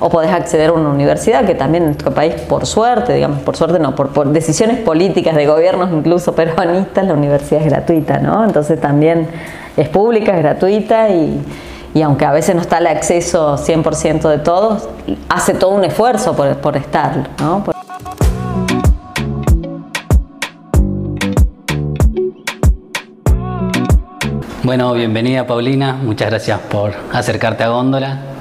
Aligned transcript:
o 0.00 0.08
podés 0.08 0.30
acceder 0.30 0.70
a 0.70 0.72
una 0.72 0.88
universidad, 0.90 1.44
que 1.44 1.54
también 1.54 1.84
en 1.84 1.90
nuestro 1.90 2.12
país, 2.12 2.34
por 2.34 2.66
suerte, 2.66 3.14
digamos, 3.14 3.40
por 3.40 3.56
suerte 3.56 3.78
no, 3.78 3.94
por, 3.94 4.10
por 4.10 4.28
decisiones 4.28 4.78
políticas 4.78 5.34
de 5.36 5.46
gobiernos 5.46 5.90
incluso 5.92 6.34
peronistas, 6.34 7.06
la 7.06 7.14
universidad 7.14 7.62
es 7.62 7.70
gratuita, 7.70 8.18
¿no? 8.18 8.44
Entonces 8.44 8.80
también 8.80 9.28
es 9.76 9.88
pública, 9.88 10.32
es 10.32 10.42
gratuita 10.42 11.08
y, 11.10 11.40
y 11.94 12.02
aunque 12.02 12.24
a 12.24 12.32
veces 12.32 12.54
no 12.54 12.60
está 12.60 12.78
el 12.78 12.88
acceso 12.88 13.56
100% 13.56 14.28
de 14.28 14.38
todos, 14.38 14.88
hace 15.28 15.54
todo 15.54 15.70
un 15.70 15.84
esfuerzo 15.84 16.34
por, 16.34 16.56
por 16.56 16.76
estar, 16.76 17.28
¿no? 17.40 17.64
Bueno, 24.64 24.94
bienvenida 24.94 25.46
Paulina, 25.46 25.92
muchas 25.92 26.30
gracias 26.30 26.58
por 26.58 26.94
acercarte 27.12 27.64
a 27.64 27.68
Góndola. 27.68 28.33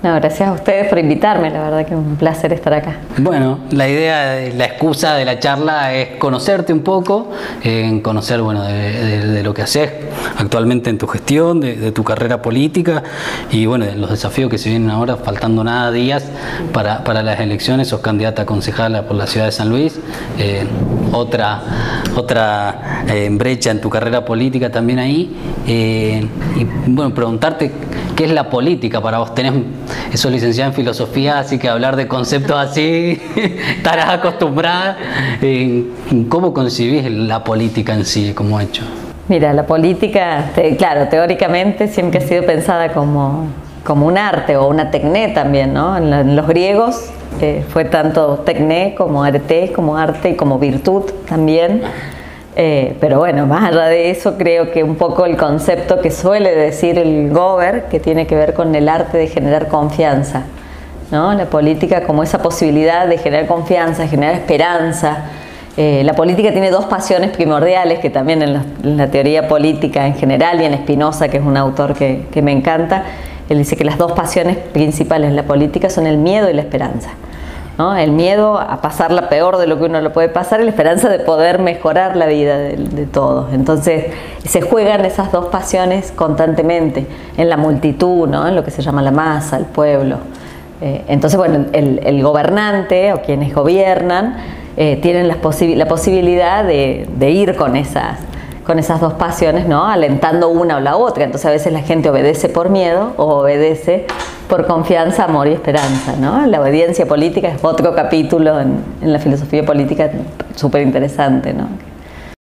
No, 0.00 0.14
gracias 0.14 0.48
a 0.48 0.52
ustedes 0.52 0.86
por 0.88 0.98
invitarme, 0.98 1.50
la 1.50 1.60
verdad 1.60 1.84
que 1.84 1.94
es 1.94 1.98
un 1.98 2.14
placer 2.14 2.52
estar 2.52 2.72
acá. 2.72 2.98
Bueno, 3.16 3.58
la 3.72 3.88
idea, 3.88 4.48
la 4.54 4.66
excusa 4.66 5.14
de 5.16 5.24
la 5.24 5.40
charla 5.40 5.92
es 5.92 6.16
conocerte 6.18 6.72
un 6.72 6.82
poco, 6.82 7.32
en 7.64 8.00
conocer 8.00 8.40
bueno, 8.40 8.62
de, 8.62 9.42
lo 9.42 9.52
que 9.52 9.62
haces 9.62 9.90
actualmente 10.36 10.88
en 10.90 10.98
tu 10.98 11.08
gestión, 11.08 11.60
de, 11.60 11.90
tu 11.90 12.04
carrera 12.04 12.40
política 12.42 13.02
y 13.50 13.66
bueno, 13.66 13.86
de 13.86 13.96
los 13.96 14.10
desafíos 14.10 14.48
que 14.48 14.58
se 14.58 14.70
vienen 14.70 14.90
ahora, 14.90 15.16
faltando 15.16 15.64
nada 15.64 15.90
días 15.90 16.24
para, 16.72 17.02
para 17.02 17.24
las 17.24 17.40
elecciones, 17.40 17.88
sos 17.88 18.00
candidata 18.00 18.42
a 18.42 18.46
concejala 18.46 19.02
por 19.02 19.16
la 19.16 19.26
ciudad 19.26 19.46
de 19.46 19.52
San 19.52 19.68
Luis, 19.68 19.98
eh, 20.38 20.64
otra, 21.12 21.60
otra 22.14 23.04
eh, 23.08 23.28
brecha 23.32 23.72
en 23.72 23.80
tu 23.80 23.90
carrera 23.90 24.24
política 24.24 24.70
también 24.70 25.00
ahí, 25.00 25.36
eh, 25.66 26.24
y 26.56 26.64
bueno, 26.90 27.12
preguntarte 27.12 27.72
qué 28.18 28.24
es 28.24 28.32
la 28.32 28.50
política 28.50 29.00
para 29.00 29.18
vos, 29.18 29.32
tenés 29.32 29.52
eso 30.12 30.28
licenciada 30.28 30.70
en 30.70 30.74
filosofía, 30.74 31.38
así 31.38 31.56
que 31.56 31.68
hablar 31.68 31.94
de 31.94 32.08
conceptos 32.08 32.56
así, 32.58 33.22
estarás 33.76 34.08
acostumbrada. 34.08 34.98
¿Cómo 36.28 36.52
concibís 36.52 37.08
la 37.08 37.44
política 37.44 37.94
en 37.94 38.04
sí 38.04 38.32
como 38.34 38.58
hecho? 38.58 38.82
Mira, 39.28 39.52
la 39.52 39.64
política, 39.66 40.50
claro, 40.76 41.06
teóricamente 41.06 41.86
siempre 41.86 42.18
ha 42.18 42.26
sido 42.26 42.44
pensada 42.44 42.92
como, 42.92 43.46
como 43.84 44.06
un 44.06 44.18
arte 44.18 44.56
o 44.56 44.66
una 44.66 44.90
tecné 44.90 45.28
también, 45.28 45.72
¿no? 45.72 45.96
En, 45.96 46.34
los 46.34 46.48
griegos 46.48 47.10
eh, 47.40 47.64
fue 47.68 47.84
tanto 47.84 48.38
tecné 48.38 48.96
como 48.98 49.22
arte, 49.22 49.72
como 49.72 49.96
arte 49.96 50.30
y 50.30 50.34
como 50.34 50.58
virtud 50.58 51.04
también. 51.28 51.82
Eh, 52.60 52.96
pero 52.98 53.18
bueno, 53.18 53.46
más 53.46 53.70
allá 53.70 53.84
de 53.84 54.10
eso, 54.10 54.36
creo 54.36 54.72
que 54.72 54.82
un 54.82 54.96
poco 54.96 55.24
el 55.26 55.36
concepto 55.36 56.00
que 56.00 56.10
suele 56.10 56.56
decir 56.56 56.98
el 56.98 57.30
Gober, 57.30 57.84
que 57.84 58.00
tiene 58.00 58.26
que 58.26 58.34
ver 58.34 58.52
con 58.52 58.74
el 58.74 58.88
arte 58.88 59.16
de 59.16 59.28
generar 59.28 59.68
confianza, 59.68 60.42
¿no? 61.12 61.32
La 61.34 61.46
política 61.46 62.02
como 62.02 62.24
esa 62.24 62.42
posibilidad 62.42 63.06
de 63.06 63.16
generar 63.18 63.46
confianza, 63.46 64.08
generar 64.08 64.34
esperanza. 64.34 65.26
Eh, 65.76 66.02
la 66.02 66.14
política 66.14 66.50
tiene 66.50 66.72
dos 66.72 66.86
pasiones 66.86 67.30
primordiales 67.30 68.00
que 68.00 68.10
también 68.10 68.42
en 68.42 68.96
la, 68.96 69.06
teoría 69.06 69.46
política 69.46 70.08
en 70.08 70.16
general 70.16 70.60
y 70.60 70.64
en 70.64 70.74
Spinoza, 70.78 71.28
que 71.28 71.36
es 71.36 71.44
un 71.44 71.56
autor 71.56 71.94
que, 71.94 72.26
que 72.32 72.42
me 72.42 72.50
encanta, 72.50 73.04
él 73.48 73.58
dice 73.58 73.76
que 73.76 73.84
las 73.84 73.98
dos 73.98 74.10
pasiones 74.10 74.56
principales 74.56 75.30
en 75.30 75.36
la 75.36 75.44
política 75.44 75.90
son 75.90 76.08
el 76.08 76.18
miedo 76.18 76.50
y 76.50 76.54
la 76.54 76.62
esperanza 76.62 77.10
el 77.78 78.10
miedo 78.10 78.58
a 78.58 78.80
pasar 78.80 79.12
la 79.12 79.28
peor 79.28 79.56
de 79.56 79.68
lo 79.68 79.78
que 79.78 79.84
uno 79.84 80.00
lo 80.00 80.12
puede 80.12 80.28
pasar 80.28 80.60
y 80.60 80.64
la 80.64 80.70
esperanza 80.70 81.08
de 81.08 81.20
poder 81.20 81.60
mejorar 81.60 82.16
la 82.16 82.26
vida 82.26 82.58
de, 82.58 83.06
todos. 83.06 83.52
Entonces 83.52 84.06
se 84.44 84.62
juegan 84.62 85.04
esas 85.04 85.30
dos 85.30 85.46
pasiones 85.46 86.10
constantemente 86.10 87.06
en 87.36 87.48
la 87.48 87.56
multitud, 87.56 88.26
¿no? 88.26 88.48
en 88.48 88.56
lo 88.56 88.64
que 88.64 88.72
se 88.72 88.82
llama 88.82 89.00
la 89.00 89.12
masa, 89.12 89.58
el 89.58 89.64
pueblo. 89.66 90.16
Eh, 90.80 91.04
entonces, 91.06 91.38
bueno, 91.38 91.66
el, 91.72 92.22
gobernante 92.22 93.12
o 93.12 93.22
quienes 93.22 93.54
gobiernan 93.54 94.36
eh, 94.76 94.98
tienen 95.00 95.28
la, 95.28 95.36
posibilidad 95.36 96.64
de, 96.64 97.08
de 97.16 97.30
ir 97.30 97.54
con 97.54 97.76
esas 97.76 98.18
con 98.66 98.78
esas 98.78 99.00
dos 99.00 99.14
pasiones, 99.14 99.66
¿no? 99.66 99.86
Alentando 99.86 100.50
una 100.50 100.76
o 100.76 100.80
la 100.80 100.98
otra. 100.98 101.24
Entonces 101.24 101.46
a 101.46 101.50
veces 101.50 101.72
la 101.72 101.80
gente 101.80 102.10
obedece 102.10 102.50
por 102.50 102.68
miedo 102.68 103.14
o 103.16 103.38
obedece 103.38 104.06
por 104.48 104.66
confianza, 104.66 105.24
amor 105.24 105.48
y 105.48 105.52
esperanza, 105.52 106.14
¿no? 106.18 106.46
La 106.46 106.60
obediencia 106.60 107.06
política 107.06 107.48
es 107.48 107.62
otro 107.62 107.94
capítulo 107.94 108.60
en, 108.60 108.82
la 109.02 109.18
filosofía 109.18 109.64
política 109.64 110.10
súper 110.54 110.82
interesante, 110.82 111.52
¿no? 111.52 111.68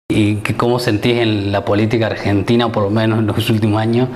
¿Y 0.09 0.37
cómo 0.57 0.79
sentís 0.79 1.19
en 1.19 1.51
la 1.51 1.65
política 1.65 2.07
argentina, 2.07 2.71
por 2.71 2.85
lo 2.85 2.91
menos 2.91 3.19
en 3.19 3.27
los 3.27 3.51
últimos 3.51 3.81
años? 3.81 4.09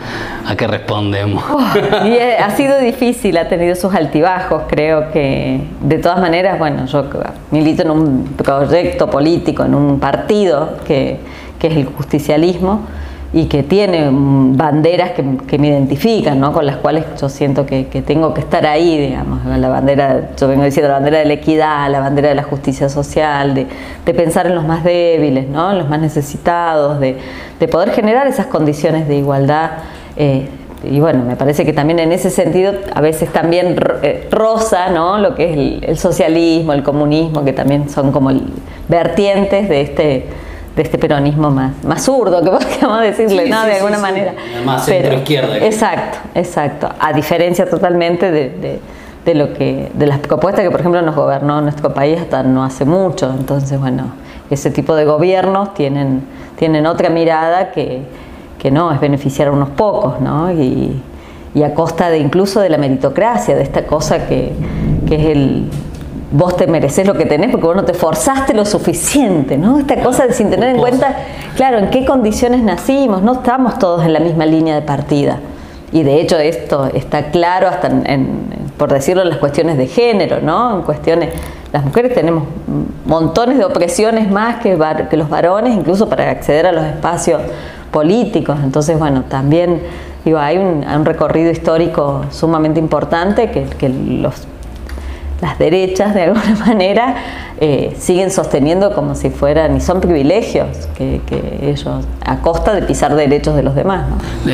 ¿A 0.46 0.54
qué 0.54 0.66
respondemos? 0.68 1.42
Oh, 1.50 1.58
ha 1.58 2.50
sido 2.50 2.78
difícil, 2.78 3.36
ha 3.38 3.48
tenido 3.48 3.74
sus 3.74 3.92
altibajos, 3.92 4.62
creo 4.68 5.10
que 5.10 5.60
de 5.80 5.98
todas 5.98 6.20
maneras, 6.20 6.58
bueno, 6.58 6.86
yo 6.86 7.04
milito 7.50 7.82
en 7.82 7.90
un 7.90 8.24
proyecto 8.36 9.10
político, 9.10 9.64
en 9.64 9.74
un 9.74 9.98
partido 9.98 10.76
que 10.86 11.18
que 11.60 11.68
es 11.68 11.76
el 11.76 11.84
justicialismo 11.84 12.80
y 13.32 13.44
que 13.44 13.62
tiene 13.62 14.08
banderas 14.10 15.12
que, 15.12 15.58
me 15.58 15.68
identifican, 15.68 16.40
¿no? 16.40 16.52
con 16.52 16.66
las 16.66 16.76
cuales 16.76 17.04
yo 17.20 17.28
siento 17.28 17.64
que, 17.64 17.84
tengo 18.04 18.34
que 18.34 18.40
estar 18.40 18.66
ahí, 18.66 18.98
digamos, 18.98 19.44
la 19.44 19.68
bandera, 19.68 20.30
yo 20.36 20.48
vengo 20.48 20.64
diciendo 20.64 20.88
la 20.88 20.94
bandera 20.94 21.18
de 21.18 21.26
la 21.26 21.34
equidad, 21.34 21.90
la 21.90 22.00
bandera 22.00 22.30
de 22.30 22.34
la 22.34 22.42
justicia 22.42 22.88
social, 22.88 23.54
de, 23.54 23.66
pensar 24.12 24.48
en 24.48 24.56
los 24.56 24.64
más 24.64 24.82
débiles, 24.82 25.48
¿no? 25.48 25.70
en 25.70 25.78
los 25.78 25.88
más 25.88 26.00
necesitados, 26.00 26.98
de, 26.98 27.16
poder 27.70 27.92
generar 27.92 28.26
esas 28.26 28.46
condiciones 28.46 29.06
de 29.06 29.16
igualdad. 29.16 29.70
Eh, 30.16 30.48
y 30.82 30.98
bueno, 30.98 31.22
me 31.24 31.36
parece 31.36 31.64
que 31.64 31.72
también 31.72 31.98
en 32.00 32.10
ese 32.10 32.30
sentido 32.30 32.72
a 32.92 33.00
veces 33.00 33.30
también 33.32 33.76
eh, 34.02 34.26
rosa 34.30 34.88
¿no? 34.88 35.18
lo 35.18 35.34
que 35.36 35.78
es 35.78 35.88
el, 35.88 35.98
socialismo, 35.98 36.72
el 36.72 36.82
comunismo, 36.82 37.44
que 37.44 37.52
también 37.52 37.88
son 37.90 38.10
como 38.10 38.30
vertientes 38.88 39.68
de 39.68 39.80
este 39.82 40.26
de 40.80 40.84
este 40.84 40.96
peronismo 40.96 41.50
más, 41.50 41.84
más 41.84 42.02
zurdo, 42.02 42.42
que 42.42 42.50
podríamos 42.64 43.02
decirle, 43.02 43.50
¿no? 43.50 43.64
de 43.66 43.74
alguna 43.74 43.98
manera. 43.98 44.32
Más 44.64 44.86
centro-izquierda. 44.86 45.58
Exacto, 45.58 46.18
exacto. 46.34 46.88
A 46.98 47.12
diferencia 47.12 47.68
totalmente 47.68 48.30
de, 48.30 48.80
de, 49.24 49.34
lo 49.34 49.52
que, 49.52 49.90
de 49.92 50.06
las 50.06 50.20
propuestas 50.20 50.64
que, 50.64 50.70
por 50.70 50.80
ejemplo, 50.80 51.02
nos 51.02 51.14
gobernó 51.14 51.60
nuestro 51.60 51.92
país 51.92 52.18
hasta 52.18 52.42
no 52.42 52.64
hace 52.64 52.86
mucho. 52.86 53.30
Entonces, 53.30 53.78
bueno, 53.78 54.12
ese 54.48 54.70
tipo 54.70 54.94
de 54.94 55.04
gobiernos 55.04 55.74
tienen, 55.74 56.22
tienen 56.56 56.86
otra 56.86 57.10
mirada 57.10 57.72
que, 57.72 58.00
que 58.58 58.70
no, 58.70 58.90
es 58.90 59.00
beneficiar 59.00 59.48
a 59.48 59.52
unos 59.52 59.68
pocos, 59.68 60.18
¿no? 60.18 60.50
Y, 60.50 60.98
y 61.54 61.62
a 61.62 61.74
costa 61.74 62.08
de 62.08 62.18
incluso 62.18 62.60
de 62.60 62.70
la 62.70 62.78
meritocracia, 62.78 63.54
de 63.54 63.62
esta 63.62 63.84
cosa 63.84 64.26
que, 64.26 64.52
que 65.06 65.16
es 65.16 65.36
el 65.36 65.66
vos 66.32 66.56
te 66.56 66.66
mereces 66.66 67.06
lo 67.06 67.14
que 67.14 67.26
tenés 67.26 67.50
porque 67.50 67.66
vos 67.66 67.76
no 67.76 67.84
te 67.84 67.94
forzaste 67.94 68.54
lo 68.54 68.64
suficiente, 68.64 69.56
¿no? 69.56 69.78
Esta 69.78 70.00
cosa 70.02 70.26
de 70.26 70.32
sin 70.32 70.50
tener 70.50 70.70
en 70.70 70.78
cuenta, 70.78 71.16
claro, 71.56 71.78
en 71.78 71.90
qué 71.90 72.04
condiciones 72.04 72.62
nacimos, 72.62 73.22
no 73.22 73.34
estamos 73.34 73.78
todos 73.78 74.04
en 74.04 74.12
la 74.12 74.20
misma 74.20 74.46
línea 74.46 74.74
de 74.74 74.82
partida. 74.82 75.38
Y 75.92 76.04
de 76.04 76.20
hecho 76.20 76.38
esto 76.38 76.86
está 76.86 77.30
claro 77.30 77.66
hasta 77.66 77.88
en, 77.88 78.70
por 78.76 78.92
decirlo, 78.92 79.22
en 79.22 79.28
las 79.28 79.38
cuestiones 79.38 79.76
de 79.76 79.88
género, 79.88 80.40
¿no? 80.40 80.76
En 80.76 80.82
cuestiones, 80.82 81.30
las 81.72 81.84
mujeres 81.84 82.14
tenemos 82.14 82.44
montones 83.06 83.58
de 83.58 83.64
opresiones 83.64 84.30
más 84.30 84.56
que, 84.56 84.78
que 85.10 85.16
los 85.16 85.28
varones, 85.28 85.74
incluso 85.74 86.08
para 86.08 86.30
acceder 86.30 86.66
a 86.66 86.72
los 86.72 86.84
espacios 86.84 87.40
políticos. 87.90 88.56
Entonces, 88.62 88.96
bueno, 88.98 89.24
también 89.28 89.82
digo, 90.24 90.38
hay 90.38 90.58
un, 90.58 90.84
un 90.86 91.04
recorrido 91.04 91.50
histórico 91.50 92.24
sumamente 92.30 92.78
importante 92.78 93.50
que, 93.50 93.64
que 93.64 93.88
los 93.88 94.46
las 95.40 95.58
derechas 95.58 96.14
de 96.14 96.22
alguna 96.22 96.56
manera 96.66 97.16
eh, 97.60 97.94
siguen 97.98 98.30
sosteniendo 98.30 98.94
como 98.94 99.14
si 99.14 99.30
fueran, 99.30 99.76
y 99.76 99.80
son 99.80 100.00
privilegios 100.00 100.88
que, 100.96 101.20
ellos, 101.62 102.04
a 102.24 102.40
costa 102.40 102.72
de 102.72 102.82
pisar 102.82 103.14
derechos 103.14 103.54
de 103.56 103.62
los 103.62 103.74
demás. 103.74 104.06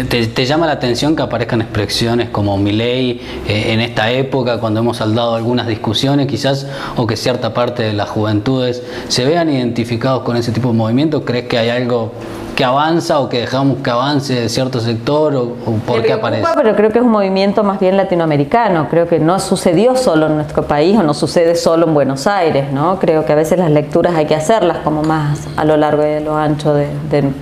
¿Te, 0.08 0.46
llama 0.46 0.66
la 0.66 0.72
atención 0.72 1.14
que 1.16 1.22
aparezcan 1.22 1.60
expresiones 1.60 2.30
como 2.30 2.56
mi 2.56 2.72
ley 2.72 3.20
eh, 3.46 3.72
en 3.72 3.80
esta 3.80 4.10
época, 4.10 4.58
cuando 4.58 4.80
hemos 4.80 4.96
saldado 4.96 5.34
algunas 5.34 5.66
discusiones 5.66 6.26
quizás, 6.26 6.66
o 6.96 7.06
que 7.06 7.16
cierta 7.16 7.54
parte 7.54 7.82
de 7.82 7.92
las 7.92 8.08
juventudes 8.08 8.82
se 9.08 9.24
vean 9.24 9.50
identificados 9.50 10.22
con 10.22 10.36
ese 10.36 10.52
tipo 10.52 10.68
de 10.68 10.74
movimientos? 10.74 11.22
¿Crees 11.24 11.46
que 11.46 11.58
hay 11.58 11.70
algo 11.70 12.12
que 12.56 12.64
avanza 12.64 13.20
o 13.20 13.28
que 13.28 13.40
dejamos 13.40 13.78
que 13.84 13.90
avance 13.90 14.34
de 14.34 14.48
cierto 14.48 14.80
sector 14.80 15.36
o, 15.36 15.54
por 15.86 16.02
qué 16.02 16.14
aparece? 16.14 16.42
Pero 16.56 16.74
creo 16.74 16.90
que 16.90 16.98
es 16.98 17.04
un 17.04 17.10
movimiento 17.10 17.62
más 17.62 17.78
bien 17.78 17.96
latinoamericano, 17.98 18.88
creo 18.88 19.06
que 19.06 19.18
no 19.18 19.38
sucedió 19.38 19.94
solo 19.94 20.26
en 20.26 20.36
nuestro 20.36 20.62
país 20.62 20.98
o 20.98 21.02
no 21.02 21.12
sucede 21.12 21.54
solo 21.54 21.86
en 21.86 21.94
Buenos 21.94 22.26
Aires, 22.26 22.72
¿no? 22.72 22.98
Creo 22.98 23.26
que 23.26 23.32
a 23.34 23.36
veces 23.36 23.58
las 23.58 23.70
lecturas 23.70 24.14
hay 24.14 24.24
que 24.24 24.34
hacerlas 24.34 24.78
como 24.78 25.02
más 25.02 25.46
a 25.56 25.64
lo 25.66 25.76
largo 25.76 26.02
y 26.02 26.14
a 26.14 26.20
lo 26.20 26.34
ancho 26.34 26.72
de, 26.72 26.88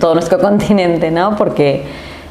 todo 0.00 0.14
nuestro 0.14 0.38
continente, 0.40 1.12
¿no? 1.12 1.36
Porque 1.36 1.84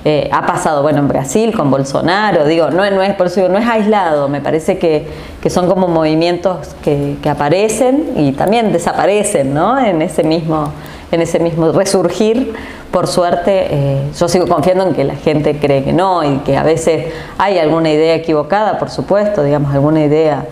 eh, 0.04 0.30
ha 0.34 0.46
pasado, 0.46 0.82
bueno, 0.82 1.00
en 1.00 1.08
Brasil 1.08 1.56
con 1.56 1.72
Bolsonaro, 1.72 2.44
digo, 2.44 2.70
no, 2.70 2.90
no 2.92 3.02
es 3.02 3.14
por 3.14 3.28
eso 3.28 3.48
no 3.48 3.58
es 3.58 3.66
aislado, 3.66 4.28
me 4.28 4.42
parece 4.42 4.78
que, 4.78 5.08
que 5.42 5.50
son 5.50 5.70
como 5.70 5.88
movimientos 5.88 6.76
que, 6.84 7.16
que, 7.24 7.30
aparecen 7.30 8.12
y 8.18 8.34
también 8.34 8.74
desaparecen, 8.74 9.54
¿no? 9.54 9.80
En 9.80 10.02
ese 10.02 10.26
mismo 10.26 10.74
en 11.16 11.22
ese 11.22 11.40
mismo 11.40 11.72
resurgir, 11.72 12.54
por 12.92 13.08
suerte, 13.08 13.68
eh, 13.70 14.02
yo 14.18 14.28
sigo 14.28 14.48
confiando 14.48 14.88
en 14.88 14.94
que 14.94 15.04
la 15.04 15.16
gente 15.16 15.58
cree 15.58 15.84
que 15.84 15.94
no 15.94 16.24
y 16.24 16.38
que 16.40 16.58
a 16.58 16.64
veces 16.64 17.14
hay 17.38 17.58
alguna 17.58 17.92
idea 17.92 18.16
equivocada, 18.16 18.78
por 18.78 18.90
supuesto, 18.90 19.44
digamos, 19.44 19.74
alguna 19.74 20.04
idea 20.04 20.46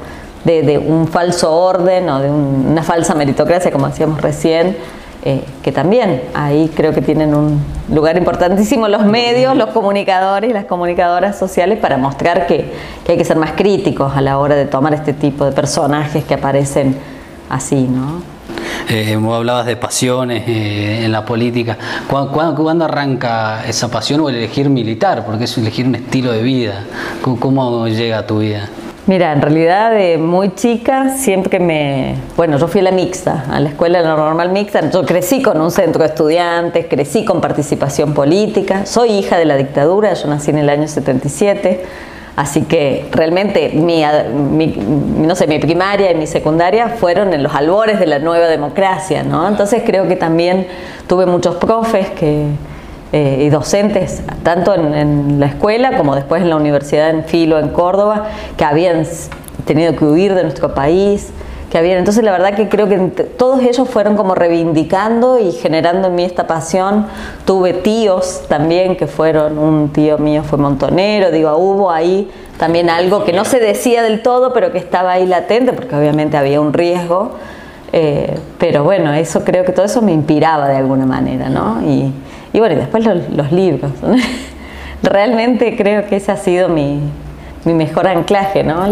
de, 0.44 0.78
un 0.80 1.08
falso 1.08 1.54
orden 1.54 2.10
o 2.10 2.20
de 2.20 2.30
una 2.30 2.84
falsa 2.84 3.14
meritocracia, 3.14 3.72
como 3.72 3.88
decíamos 3.88 4.22
recién, 4.22 4.76
eh, 5.24 5.44
que 5.62 5.72
también 5.72 6.24
ahí 6.34 6.72
creo 6.76 6.94
que 6.94 7.02
tienen 7.02 7.36
un 7.36 7.64
lugar 7.94 8.18
importantísimo 8.18 8.88
los 8.88 9.06
medios, 9.06 9.56
los 9.56 9.70
comunicadores 9.70 10.50
y 10.50 10.54
las 10.54 10.66
comunicadoras 10.66 11.38
sociales 11.38 11.78
para 11.78 11.98
mostrar 11.98 12.48
que, 12.48 12.74
hay 13.08 13.18
que 13.18 13.26
ser 13.26 13.38
más 13.38 13.52
críticos 13.52 14.16
a 14.16 14.22
la 14.22 14.40
hora 14.40 14.56
de 14.56 14.66
tomar 14.66 14.94
este 14.94 15.14
tipo 15.14 15.46
de 15.46 15.52
personajes 15.52 16.24
que 16.24 16.34
aparecen 16.34 16.98
así, 17.50 17.88
¿no? 17.88 18.31
Eh, 18.90 19.18
vos 19.20 19.38
hablabas 19.38 19.66
de 19.66 19.76
pasiones 19.76 20.44
eh, 20.48 21.06
en 21.06 21.12
la 21.12 21.26
política. 21.26 21.78
¿Cuándo, 22.08 22.86
arranca 22.86 23.66
esa 23.66 23.90
pasión 23.90 24.22
o 24.22 24.30
el 24.30 24.36
elegir 24.36 24.70
militar? 24.70 25.26
Porque 25.26 25.46
es 25.46 25.58
elegir 25.58 25.86
un 25.86 25.96
estilo 25.96 26.32
de 26.32 26.42
vida. 26.42 26.86
cómo 27.22 27.88
llega 27.88 28.20
a 28.20 28.28
tu 28.28 28.40
vida? 28.40 28.70
Mira, 29.08 29.34
en 29.34 29.42
realidad 29.42 29.92
de 29.92 30.20
muy 30.20 30.54
chica 30.54 31.10
siempre 31.10 31.60
me... 31.60 32.16
Bueno, 32.38 32.60
yo 32.60 32.68
fui 32.68 32.82
a 32.82 32.84
la 32.84 32.92
mixta, 32.92 33.46
a 33.50 33.60
la 33.60 33.70
escuela 33.70 34.04
normal 34.04 34.52
mixta. 34.52 34.92
Yo 34.92 35.04
crecí 35.04 35.42
con 35.42 35.60
un 35.60 35.72
centro 35.72 36.04
de 36.04 36.10
estudiantes, 36.10 36.86
crecí 36.88 37.26
con 37.26 37.42
participación 37.42 38.14
política. 38.14 38.86
Soy 38.86 39.10
hija 39.14 39.38
de 39.38 39.46
la 39.46 39.58
dictadura, 39.58 40.14
yo 40.14 40.28
nací 40.28 40.52
en 40.52 40.60
el 40.60 40.70
año 40.70 40.88
77. 40.88 41.84
Así 42.36 42.62
que 42.62 43.08
realmente 43.12 43.72
mi, 43.74 44.04
no 45.18 45.36
sé, 45.36 45.48
mi 45.48 45.60
primaria 45.60 46.12
y 46.12 46.16
mi 46.16 46.28
secundaria 46.28 46.88
fueron 46.88 47.34
en 47.34 47.44
los 47.44 47.54
albores 47.54 48.00
de 48.00 48.08
la 48.08 48.20
nueva 48.20 48.48
democracia, 48.48 49.24
¿no? 49.24 49.48
Entonces 49.48 49.84
creo 49.86 50.08
que 50.08 50.16
también 50.16 50.66
tuve 51.08 51.26
muchos 51.26 51.56
profes 51.56 52.10
que, 52.12 52.46
eh, 53.12 53.44
y 53.46 53.50
docentes, 53.50 54.24
tanto 54.44 54.74
en, 54.74 55.40
la 55.42 55.48
escuela 55.48 55.98
como 55.98 56.16
después 56.16 56.42
en 56.42 56.50
la 56.50 56.56
universidad 56.56 57.10
en 57.10 57.26
Filo, 57.26 57.60
en 57.60 57.70
Córdoba, 57.70 58.30
que 58.56 58.64
habían 58.64 59.06
tenido 59.66 59.94
que 59.98 60.06
huir 60.06 60.34
de 60.34 60.44
nuestro 60.44 60.74
país, 60.74 61.34
que 61.72 61.78
habían. 61.78 61.98
Entonces, 61.98 62.24
la 62.24 62.32
verdad 62.32 62.54
que 62.54 62.68
creo 62.68 62.90
que 62.90 62.98
todos 62.98 63.64
ellos 63.64 63.88
fueron 63.90 64.18
como 64.18 64.36
reivindicando 64.36 65.40
y 65.40 65.54
generando 65.54 66.10
en 66.10 66.16
mí 66.16 66.24
esta 66.24 66.46
pasión. 66.46 67.08
Tuve 67.46 67.74
tíos 67.74 68.44
también 68.50 68.98
que 68.98 69.08
fueron, 69.08 69.58
un 69.58 69.90
tío 69.90 70.18
mío 70.18 70.44
fue 70.44 70.58
montonero, 70.60 71.32
digo, 71.32 71.56
hubo 71.56 71.90
ahí 71.90 72.30
también 72.58 72.90
algo 72.90 73.24
que 73.24 73.32
no 73.32 73.46
se 73.46 73.60
decía 73.60 74.04
del 74.04 74.22
todo, 74.22 74.54
pero 74.54 74.72
que 74.72 74.78
estaba 74.78 75.14
ahí 75.14 75.26
latente, 75.26 75.72
porque 75.72 75.96
obviamente 75.96 76.38
había 76.38 76.60
un 76.60 76.74
riesgo. 76.74 77.32
Eh, 77.94 78.38
pero 78.58 78.84
bueno, 78.84 79.14
eso 79.14 79.44
creo 79.44 79.66
que 79.66 79.72
todo 79.72 79.86
eso 79.86 80.02
me 80.02 80.12
inspiraba 80.12 80.68
de 80.68 80.76
alguna 80.76 81.06
manera, 81.06 81.50
¿no? 81.50 81.82
Y, 81.82 82.12
y 82.54 82.60
bueno, 82.60 82.76
y 82.76 82.78
después 82.78 83.06
los, 83.06 83.52
libros. 83.52 83.92
Realmente 85.04 85.76
creo 85.76 86.06
que 86.06 86.18
ese 86.18 86.32
ha 86.32 86.38
sido 86.38 86.70
mi, 86.70 87.00
mejor 87.66 88.08
anclaje, 88.08 88.64
¿no? 88.64 88.86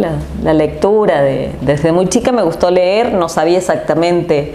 La, 0.44 0.54
lectura. 0.54 1.21
De, 1.21 1.51
desde 1.62 1.92
muy 1.92 2.07
chica 2.07 2.31
me 2.31 2.44
gustó 2.44 2.71
leer, 2.71 3.13
no 3.13 3.30
sabía 3.30 3.57
exactamente 3.57 4.54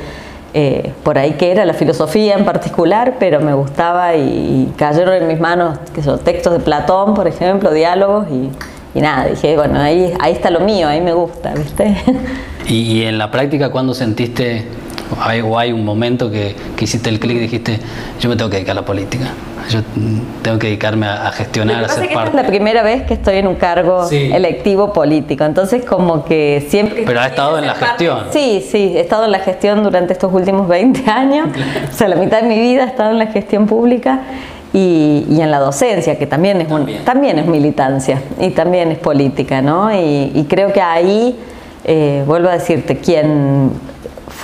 eh, 0.55 0.93
por 1.03 1.19
ahí 1.19 1.33
qué 1.33 1.51
era 1.53 1.65
la 1.65 1.75
filosofía 1.75 2.35
en 2.35 2.45
particular, 2.45 3.17
pero 3.19 3.41
me 3.41 3.55
gustaba 3.55 4.15
y, 4.17 4.73
cayeron 4.77 5.15
en 5.15 5.27
mis 5.27 5.41
manos 5.41 5.79
que 5.95 6.03
son 6.03 6.19
textos 6.21 6.53
de 6.53 6.61
Platón, 6.61 7.15
por 7.15 7.27
ejemplo, 7.27 7.73
diálogos 7.73 8.27
y, 8.31 9.01
nada, 9.01 9.27
dije, 9.27 9.57
bueno, 9.57 9.81
ahí, 9.81 10.15
ahí 10.21 10.33
está 10.33 10.51
lo 10.51 10.61
mío, 10.61 10.87
ahí 10.87 11.01
me 11.01 11.13
gusta, 11.13 11.53
¿viste? 11.55 11.97
¿Y, 12.69 12.75
y 12.75 13.03
en 13.03 13.19
la 13.19 13.31
práctica 13.31 13.71
cuándo 13.71 13.93
sentiste 13.95 14.65
hay, 15.21 15.41
o 15.41 15.59
hay 15.59 15.73
un 15.73 15.85
momento 15.85 16.31
que, 16.31 16.55
hiciste 16.81 17.09
el 17.11 17.19
clic 17.19 17.37
y 17.37 17.41
dijiste, 17.41 17.79
yo 18.21 18.29
me 18.29 18.37
tengo 18.37 18.51
que 18.51 18.57
dedicar 18.57 18.73
a 18.73 18.81
la 18.81 18.87
política, 18.87 19.33
yo 19.71 19.81
tengo 20.43 20.59
que 20.59 20.69
dedicarme 20.69 21.07
a, 21.07 21.31
gestionar, 21.33 21.85
a 21.85 21.89
ser 21.89 22.13
parte. 22.13 22.31
Es 22.31 22.35
la 22.35 22.47
primera 22.47 22.83
vez 22.83 23.03
que 23.05 23.15
estoy 23.15 23.37
en 23.37 23.47
un 23.47 23.55
cargo 23.57 24.09
electivo 24.11 24.93
político, 24.93 25.45
entonces 25.45 25.85
como 25.85 26.25
que 26.25 26.67
siempre... 26.69 27.05
Pero 27.07 27.21
ha 27.21 27.27
estado 27.27 27.59
en 27.59 27.67
la 27.67 27.75
gestión. 27.75 28.27
Sí, 28.31 28.65
sí, 28.69 28.93
he 28.97 29.01
estado 29.01 29.25
en 29.25 29.33
la 29.33 29.39
gestión 29.39 29.83
durante 29.83 30.13
estos 30.13 30.33
últimos 30.33 30.69
20 30.69 31.11
años, 31.11 31.49
o 31.91 31.97
sea, 31.97 32.09
la 32.09 32.17
mitad 32.17 32.43
de 32.43 32.49
mi 32.49 32.59
vida 32.59 32.85
he 32.85 32.87
estado 32.87 33.11
en 33.11 33.19
la 33.19 33.27
gestión 33.27 33.67
pública. 33.67 34.21
Y, 34.77 35.39
en 35.41 35.53
la 35.53 35.61
docencia, 35.61 36.19
que 36.19 36.27
también 36.27 36.61
es, 36.61 36.67
también. 37.05 37.39
es 37.39 37.47
militancia 37.47 38.21
y 38.41 38.51
también 38.51 38.91
es 38.91 38.99
política, 38.99 39.63
¿no? 39.63 39.95
Y, 39.95 40.45
creo 40.49 40.73
que 40.73 40.81
ahí, 40.81 41.39
eh, 41.85 42.25
vuelvo 42.27 42.49
a 42.49 42.55
decirte, 42.55 42.97
quien 42.97 43.71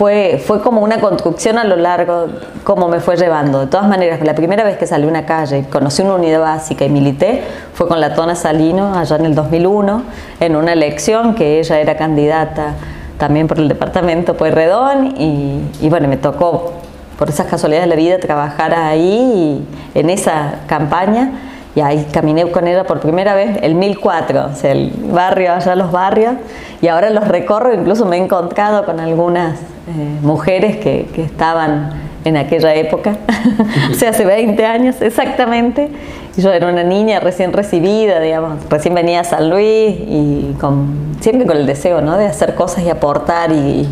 fue, 0.00 0.42
fue 0.42 0.62
como 0.62 0.80
una 0.80 0.98
construcción 0.98 1.58
a 1.58 1.64
lo 1.64 1.76
largo, 1.76 2.28
como 2.64 2.88
me 2.88 3.00
fue 3.00 3.18
llevando. 3.18 3.60
De 3.60 3.66
todas 3.66 3.86
maneras, 3.86 4.18
la 4.22 4.34
primera 4.34 4.64
vez 4.64 4.78
que 4.78 4.86
salí 4.86 5.04
a 5.04 5.08
una 5.08 5.26
calle, 5.26 5.66
conocí 5.70 6.00
una 6.00 6.14
unidad 6.14 6.40
básica 6.40 6.86
y 6.86 6.88
milité, 6.88 7.42
fue 7.74 7.86
con 7.86 8.00
la 8.00 8.14
Tona 8.14 8.34
Salino 8.34 8.94
allá 8.94 9.16
en 9.16 9.26
el 9.26 9.34
2001, 9.34 10.02
en 10.40 10.56
una 10.56 10.72
elección 10.72 11.34
que 11.34 11.58
ella 11.58 11.80
era 11.80 11.98
candidata 11.98 12.76
también 13.18 13.46
por 13.46 13.58
el 13.58 13.68
departamento 13.68 14.38
Pueyrredón 14.38 15.20
y, 15.20 15.60
y 15.82 15.90
bueno, 15.90 16.08
me 16.08 16.16
tocó 16.16 16.72
por 17.18 17.28
esas 17.28 17.46
casualidades 17.48 17.86
de 17.86 17.94
la 17.94 17.96
vida 17.96 18.18
trabajar 18.18 18.72
ahí 18.72 19.62
en 19.94 20.08
esa 20.08 20.60
campaña 20.66 21.49
y 21.74 21.80
ahí 21.80 22.06
caminé 22.12 22.50
con 22.50 22.66
ella 22.66 22.84
por 22.84 23.00
primera 23.00 23.34
vez 23.34 23.58
el 23.62 23.74
1004, 23.74 24.46
o 24.52 24.54
sea, 24.54 24.72
el 24.72 24.90
barrio, 25.12 25.52
allá 25.52 25.76
los 25.76 25.92
barrios, 25.92 26.34
y 26.82 26.88
ahora 26.88 27.10
los 27.10 27.28
recorro, 27.28 27.72
incluso 27.72 28.06
me 28.06 28.16
he 28.16 28.20
encontrado 28.20 28.84
con 28.84 28.98
algunas 28.98 29.60
eh, 29.60 30.18
mujeres 30.22 30.78
que, 30.78 31.06
que, 31.14 31.22
estaban 31.22 31.90
en 32.24 32.36
aquella 32.36 32.74
época, 32.74 33.16
o 33.90 33.94
sea, 33.94 34.10
hace 34.10 34.24
20 34.24 34.66
años 34.66 35.00
exactamente, 35.00 35.90
yo 36.36 36.52
era 36.52 36.68
una 36.68 36.82
niña 36.82 37.20
recién 37.20 37.52
recibida, 37.52 38.18
digamos, 38.20 38.58
recién 38.68 38.94
venía 38.94 39.20
a 39.20 39.24
San 39.24 39.48
Luis, 39.48 39.94
y 39.96 40.56
con, 40.60 41.16
siempre 41.20 41.46
con 41.46 41.56
el 41.56 41.66
deseo 41.66 42.00
¿no? 42.00 42.16
de 42.16 42.26
hacer 42.26 42.56
cosas 42.56 42.82
y 42.82 42.90
aportar, 42.90 43.52
y 43.52 43.88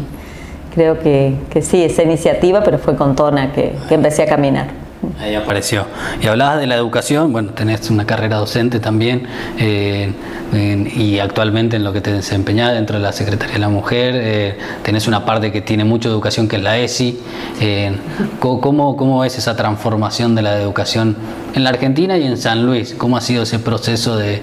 creo 0.75 0.99
que, 0.99 1.35
que 1.49 1.63
sí, 1.63 1.85
esa 1.85 2.03
iniciativa, 2.03 2.63
pero 2.65 2.79
fue 2.79 2.97
con 2.97 3.15
Tona 3.15 3.53
que, 3.53 3.73
que 3.89 3.95
empecé 3.95 4.25
a 4.25 4.27
caminar. 4.27 4.88
Ahí 5.21 5.35
apareció. 5.35 5.87
Y 6.21 6.27
hablabas 6.27 6.59
de 6.59 6.67
la 6.67 6.75
educación, 6.75 7.33
bueno, 7.33 7.53
tenés 7.53 7.89
una 7.91 8.05
carrera 8.05 8.37
docente 8.37 8.81
también 8.81 9.27
eh, 9.59 10.13
y 10.97 11.19
actualmente 11.19 11.77
en 11.77 11.85
lo 11.85 11.93
que 11.93 12.01
te 12.01 12.13
desempeñás 12.13 12.73
dentro 12.73 12.97
de 12.97 13.03
la 13.03 13.13
Secretaría 13.13 13.55
de 13.55 13.61
la 13.61 13.69
Mujer, 13.69 14.15
eh, 14.17 14.59
tenés 14.83 15.07
una 15.07 15.25
parte 15.25 15.53
que 15.53 15.61
tiene 15.61 15.85
mucha 15.85 16.09
educación 16.09 16.49
que 16.49 16.57
es 16.57 16.63
la 16.63 16.79
ESI. 16.79 17.21
Eh, 17.61 17.93
¿cómo, 18.41 18.97
¿Cómo 18.97 19.25
es 19.25 19.39
esa 19.39 19.57
transformación 19.57 20.35
de 20.35 20.43
la 20.43 20.61
educación 20.61 21.17
en 21.55 21.65
la 21.65 21.71
Argentina 21.71 22.17
y 22.17 22.25
en 22.25 22.37
San 22.37 22.65
Luis? 22.65 22.95
¿Cómo 22.95 23.17
ha 23.17 23.21
sido 23.21 23.43
ese 23.43 23.59
proceso 23.59 24.17
de, 24.17 24.41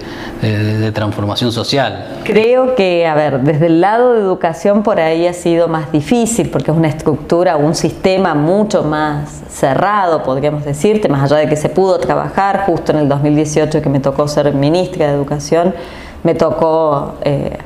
transformación 0.92 1.52
social? 1.52 2.20
Creo 2.24 2.74
que, 2.74 3.06
a 3.06 3.14
ver, 3.14 3.40
desde 3.40 3.66
el 3.66 3.80
lado 3.80 4.14
de 4.14 4.20
educación 4.20 4.82
por 4.82 5.00
ahí 5.00 5.26
ha 5.26 5.32
sido 5.32 5.68
más 5.68 5.92
difícil 5.92 6.50
porque 6.50 6.70
es 6.70 6.76
una 6.76 6.88
estructura, 6.88 7.56
un 7.56 7.74
sistema 7.74 8.34
mucho 8.34 8.82
más 8.82 9.42
cerrado, 9.48 10.22
podríamos 10.22 10.64
decirte, 10.64 11.08
más 11.08 11.30
allá 11.30 11.40
de 11.40 11.48
que 11.48 11.56
se 11.56 11.68
pudo 11.68 11.98
trabajar, 11.98 12.64
justo 12.66 12.92
en 12.92 12.98
el 12.98 13.08
2018 13.08 13.82
que 13.82 13.88
me 13.88 14.00
tocó 14.00 14.28
ser 14.28 14.52
ministra 14.54 15.08
de 15.08 15.14
Educación, 15.14 15.74
me 16.22 16.34
tocó 16.34 17.14
eh, 17.22 17.58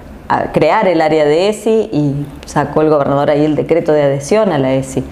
crear 0.52 0.86
el 0.86 1.00
área 1.00 1.24
de 1.24 1.48
ESI 1.48 1.90
y 1.92 2.26
sacó 2.46 2.82
el 2.82 2.90
gobernador 2.90 3.30
ahí 3.30 3.44
el 3.44 3.56
decreto 3.56 3.92
de 3.92 4.02
adhesión 4.02 4.52
a 4.52 4.58
la 4.58 4.74
ESI. 4.74 5.04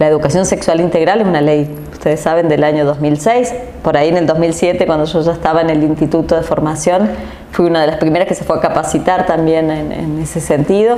La 0.00 0.06
educación 0.08 0.46
sexual 0.46 0.80
integral 0.80 1.20
es 1.20 1.26
una 1.26 1.42
ley, 1.42 1.68
ustedes 1.92 2.20
saben, 2.20 2.48
del 2.48 2.64
año 2.64 2.86
2006. 2.86 3.52
Por 3.82 3.98
ahí 3.98 4.08
en 4.08 4.16
el 4.16 4.26
2007, 4.26 4.86
cuando 4.86 5.04
yo 5.04 5.20
ya 5.20 5.32
estaba 5.32 5.60
en 5.60 5.68
el 5.68 5.82
Instituto 5.82 6.36
de 6.36 6.42
Formación, 6.42 7.10
fui 7.52 7.66
una 7.66 7.82
de 7.82 7.86
las 7.86 7.96
primeras 7.96 8.26
que 8.26 8.34
se 8.34 8.42
fue 8.42 8.56
a 8.56 8.60
capacitar 8.62 9.26
también 9.26 9.70
en, 9.70 9.92
en 9.92 10.18
ese 10.18 10.40
sentido 10.40 10.96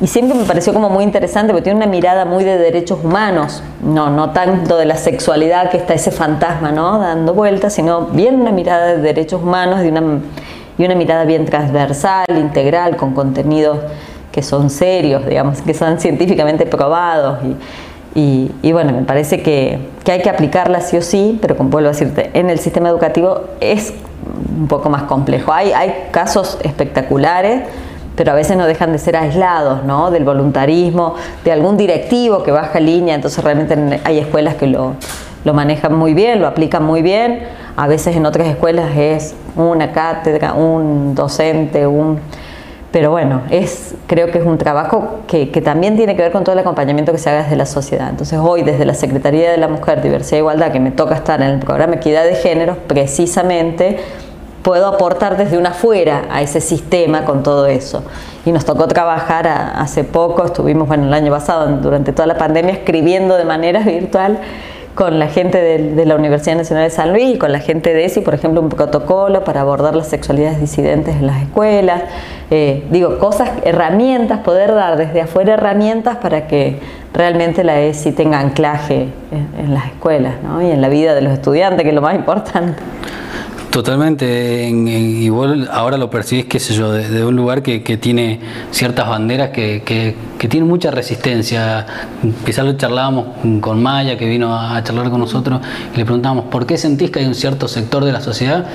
y 0.00 0.06
siempre 0.06 0.38
me 0.38 0.44
pareció 0.44 0.72
como 0.72 0.90
muy 0.90 1.02
interesante 1.02 1.52
porque 1.52 1.64
tiene 1.64 1.78
una 1.78 1.88
mirada 1.88 2.24
muy 2.24 2.44
de 2.44 2.56
derechos 2.56 3.00
humanos, 3.02 3.64
no, 3.82 4.10
no 4.10 4.30
tanto 4.30 4.76
de 4.76 4.84
la 4.84 4.96
sexualidad 4.96 5.68
que 5.70 5.78
está 5.78 5.94
ese 5.94 6.12
fantasma 6.12 6.70
¿no? 6.70 7.00
dando 7.00 7.34
vueltas, 7.34 7.72
sino 7.72 8.02
bien 8.02 8.40
una 8.40 8.52
mirada 8.52 8.94
de 8.94 8.98
derechos 8.98 9.42
humanos 9.42 9.84
y 9.84 9.88
una, 9.88 10.20
y 10.78 10.84
una 10.84 10.94
mirada 10.94 11.24
bien 11.24 11.46
transversal, 11.46 12.26
integral, 12.28 12.96
con 12.96 13.12
contenidos 13.12 13.78
que 14.30 14.42
son 14.42 14.70
serios, 14.70 15.26
digamos, 15.26 15.62
que 15.62 15.72
son 15.74 15.98
científicamente 15.98 16.66
probados. 16.66 17.38
Y, 17.42 17.56
y, 18.18 18.72
bueno, 18.72 18.92
me 18.92 19.02
parece 19.02 19.42
que, 19.42 19.78
que, 20.02 20.12
hay 20.12 20.22
que 20.22 20.30
aplicarla 20.30 20.80
sí 20.80 20.96
o 20.96 21.02
sí, 21.02 21.38
pero 21.42 21.56
como 21.56 21.68
vuelvo 21.68 21.90
a 21.90 21.92
decirte, 21.92 22.30
en 22.32 22.48
el 22.48 22.58
sistema 22.58 22.88
educativo 22.88 23.42
es 23.60 23.92
un 24.58 24.68
poco 24.68 24.88
más 24.88 25.02
complejo. 25.02 25.52
Hay, 25.52 25.72
hay 25.72 26.08
casos 26.12 26.58
espectaculares 26.62 27.62
pero 28.16 28.32
a 28.32 28.34
veces 28.34 28.56
no 28.56 28.66
dejan 28.66 28.92
de 28.92 28.98
ser 28.98 29.14
aislados 29.14 29.84
¿no? 29.84 30.10
del 30.10 30.24
voluntarismo, 30.24 31.14
de 31.44 31.52
algún 31.52 31.76
directivo 31.76 32.42
que 32.42 32.50
baja 32.50 32.80
línea, 32.80 33.14
entonces 33.14 33.44
realmente 33.44 34.00
hay 34.04 34.18
escuelas 34.18 34.54
que 34.54 34.66
lo, 34.66 34.94
lo 35.44 35.54
manejan 35.54 35.94
muy 35.94 36.14
bien, 36.14 36.40
lo 36.40 36.48
aplican 36.48 36.82
muy 36.82 37.02
bien, 37.02 37.42
a 37.76 37.86
veces 37.86 38.16
en 38.16 38.24
otras 38.24 38.48
escuelas 38.48 38.96
es 38.96 39.34
una 39.54 39.92
cátedra, 39.92 40.54
un 40.54 41.14
docente, 41.14 41.86
un... 41.86 42.18
pero 42.96 43.10
bueno, 43.10 43.42
es, 43.50 43.94
creo 44.06 44.30
que 44.30 44.38
es 44.38 44.46
un 44.46 44.56
trabajo 44.56 45.16
que, 45.26 45.50
que, 45.50 45.60
también 45.60 45.96
tiene 45.96 46.16
que 46.16 46.22
ver 46.22 46.32
con 46.32 46.44
todo 46.44 46.54
el 46.54 46.60
acompañamiento 46.60 47.12
que 47.12 47.18
se 47.18 47.28
haga 47.28 47.42
desde 47.42 47.54
la 47.54 47.66
sociedad. 47.66 48.08
Entonces 48.08 48.38
hoy 48.42 48.62
desde 48.62 48.86
la 48.86 48.94
Secretaría 48.94 49.50
de 49.50 49.58
la 49.58 49.68
Mujer, 49.68 50.00
Diversidad 50.00 50.36
e 50.36 50.38
Igualdad, 50.38 50.72
que 50.72 50.80
me 50.80 50.90
toca 50.92 51.14
estar 51.14 51.42
en 51.42 51.48
el 51.48 51.58
programa 51.58 51.96
Equidad 51.96 52.24
de 52.24 52.36
Género, 52.36 52.78
precisamente 52.86 53.98
puedo 54.62 54.86
aportar 54.86 55.36
desde 55.36 55.58
una 55.58 55.72
afuera 55.72 56.22
a 56.30 56.40
ese 56.40 56.62
sistema 56.62 57.26
con 57.26 57.42
todo 57.42 57.66
eso. 57.66 58.02
Y 58.46 58.52
nos 58.52 58.64
tocó 58.64 58.88
trabajar 58.88 59.46
hace 59.46 60.02
poco, 60.02 60.46
estuvimos, 60.46 60.88
bueno, 60.88 61.04
el 61.04 61.12
año 61.12 61.30
pasado, 61.30 61.66
durante 61.76 62.14
toda 62.14 62.26
la 62.26 62.38
pandemia, 62.38 62.72
escribiendo 62.72 63.36
de 63.36 63.44
manera 63.44 63.80
virtual 63.80 64.38
con 64.96 65.18
la 65.18 65.28
gente 65.28 65.60
de, 65.60 66.06
la 66.06 66.16
Universidad 66.16 66.56
Nacional 66.56 66.84
de 66.84 66.90
San 66.90 67.12
Luis 67.12 67.34
y 67.34 67.38
con 67.38 67.52
la 67.52 67.60
gente 67.60 67.92
de 67.92 68.06
ESI, 68.06 68.22
por 68.22 68.32
ejemplo, 68.32 68.62
un 68.62 68.70
protocolo 68.70 69.44
para 69.44 69.60
abordar 69.60 69.94
las 69.94 70.08
sexualidades 70.08 70.58
disidentes 70.58 71.16
en 71.16 71.26
las 71.26 71.42
escuelas. 71.42 72.02
Eh, 72.50 72.82
digo, 72.90 73.18
cosas, 73.18 73.50
herramientas, 73.62 74.38
poder 74.38 74.74
dar 74.74 74.96
desde 74.96 75.20
afuera 75.20 75.52
herramientas 75.52 76.16
para 76.16 76.46
que 76.46 76.78
realmente 77.12 77.62
la 77.62 77.78
ESI 77.78 78.12
tenga 78.12 78.40
anclaje 78.40 79.08
en, 79.30 79.66
en 79.66 79.74
las 79.74 79.84
escuelas 79.84 80.36
¿no? 80.42 80.62
y 80.62 80.70
en 80.70 80.80
la 80.80 80.88
vida 80.88 81.14
de 81.14 81.20
los 81.20 81.34
estudiantes, 81.34 81.82
que 81.82 81.90
es 81.90 81.94
lo 81.94 82.00
más 82.00 82.14
importante. 82.14 82.82
Totalmente, 83.70 84.66
en, 84.66 84.88
igual 84.88 85.68
ahora 85.70 85.98
lo 85.98 86.08
percibís, 86.08 86.46
qué 86.46 86.58
sé 86.58 86.74
yo, 86.74 86.92
de, 86.92 87.24
un 87.24 87.36
lugar 87.36 87.62
que, 87.62 87.80
tiene 87.98 88.40
ciertas 88.70 89.08
banderas 89.08 89.50
que, 89.50 89.82
que, 89.84 90.48
tienen 90.48 90.68
mucha 90.68 90.90
resistencia. 90.90 91.84
Quizás 92.44 92.64
lo 92.64 92.72
charlábamos 92.74 93.26
con 93.60 93.82
Maya, 93.82 94.16
que 94.16 94.26
vino 94.26 94.56
a 94.58 94.82
charlar 94.82 95.10
con 95.10 95.20
nosotros, 95.20 95.60
y 95.94 95.98
le 95.98 96.04
preguntábamos, 96.04 96.46
¿por 96.46 96.66
qué 96.66 96.78
sentís 96.78 97.10
que 97.10 97.20
hay 97.20 97.26
un 97.26 97.34
cierto 97.34 97.68
sector 97.68 98.04
de 98.04 98.12
la 98.12 98.20
sociedad 98.20 98.66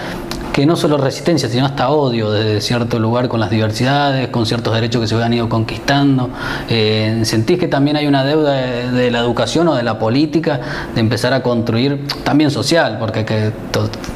que 0.51 0.65
no 0.65 0.75
solo 0.75 0.97
resistencia, 0.97 1.47
sino 1.49 1.65
hasta 1.65 1.89
odio 1.89 2.31
desde 2.31 2.61
cierto 2.61 2.99
lugar 2.99 3.27
con 3.27 3.39
las 3.39 3.49
diversidades, 3.49 4.27
con 4.29 4.45
ciertos 4.45 4.73
derechos 4.73 5.01
que 5.01 5.07
se 5.07 5.21
han 5.21 5.33
ido 5.33 5.47
conquistando. 5.47 6.29
Eh, 6.69 7.21
¿Sentís 7.23 7.57
que 7.57 7.67
también 7.67 7.95
hay 7.95 8.07
una 8.07 8.23
deuda 8.23 8.53
de, 8.53 9.11
la 9.11 9.19
educación 9.19 9.67
o 9.69 9.75
de 9.75 9.83
la 9.83 9.97
política 9.97 10.59
de 10.93 10.99
empezar 10.99 11.33
a 11.33 11.41
construir, 11.41 12.05
también 12.23 12.51
social, 12.51 12.97
porque 12.99 13.25
que 13.25 13.51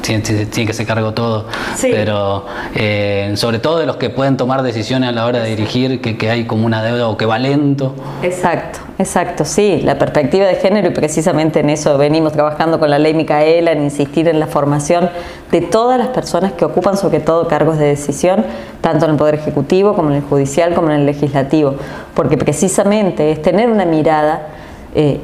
tiene, 0.02 0.65
que 0.66 0.72
ser 0.72 0.86
cargo 0.86 1.12
todo, 1.12 1.46
pero 1.80 2.46
eh, 2.74 3.32
sobre 3.36 3.58
todo 3.58 3.78
de 3.78 3.86
los 3.86 3.96
que 3.96 4.10
pueden 4.10 4.36
tomar 4.36 4.62
decisiones 4.62 5.08
a 5.08 5.12
la 5.12 5.24
hora 5.26 5.40
de 5.40 5.50
dirigir, 5.50 6.00
que, 6.00 6.16
que 6.16 6.30
hay 6.30 6.44
como 6.44 6.66
una 6.66 6.82
deuda 6.82 7.08
o 7.08 7.16
que 7.16 7.26
va 7.26 7.38
lento? 7.38 7.94
Exacto. 8.22 8.80
Exacto, 8.98 9.44
sí, 9.44 9.82
la 9.82 9.98
perspectiva 9.98 10.46
de 10.46 10.54
género 10.54 10.88
y 10.88 10.90
precisamente 10.90 11.60
en 11.60 11.68
eso 11.68 11.98
venimos 11.98 12.32
trabajando 12.32 12.78
con 12.78 12.88
la 12.88 12.98
ley 12.98 13.12
Micaela, 13.12 13.72
en 13.72 13.82
insistir 13.82 14.26
en 14.26 14.40
la 14.40 14.46
formación 14.46 15.10
de 15.52 15.60
todas 15.60 15.98
las 15.98 16.08
personas 16.08 16.52
que 16.52 16.64
ocupan 16.64 16.96
sobre 16.96 17.20
todo 17.20 17.46
cargos 17.46 17.76
de 17.76 17.88
decisión, 17.88 18.46
tanto 18.80 19.04
en 19.04 19.10
el 19.10 19.16
Poder 19.18 19.34
Ejecutivo 19.34 19.94
como 19.94 20.08
en 20.08 20.16
el 20.16 20.22
Judicial 20.22 20.72
como 20.72 20.90
en 20.90 21.00
el 21.00 21.06
Legislativo, 21.06 21.74
porque 22.14 22.38
precisamente 22.38 23.30
es 23.32 23.42
tener 23.42 23.68
una 23.68 23.84
mirada, 23.84 24.46
eh, 24.94 25.20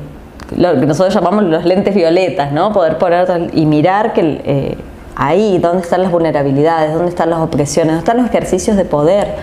lo 0.54 0.78
que 0.78 0.84
nosotros 0.84 1.14
llamamos 1.14 1.44
los 1.44 1.64
lentes 1.64 1.94
violetas, 1.94 2.52
¿no? 2.52 2.74
poder 2.74 2.98
poner 2.98 3.48
y 3.54 3.64
mirar 3.64 4.12
que 4.12 4.42
eh, 4.44 4.76
ahí, 5.16 5.58
dónde 5.58 5.82
están 5.82 6.02
las 6.02 6.10
vulnerabilidades, 6.10 6.92
dónde 6.92 7.08
están 7.08 7.30
las 7.30 7.40
opresiones, 7.40 7.92
dónde 7.92 8.00
están 8.00 8.16
los 8.18 8.26
ejercicios 8.26 8.76
de 8.76 8.84
poder. 8.84 9.34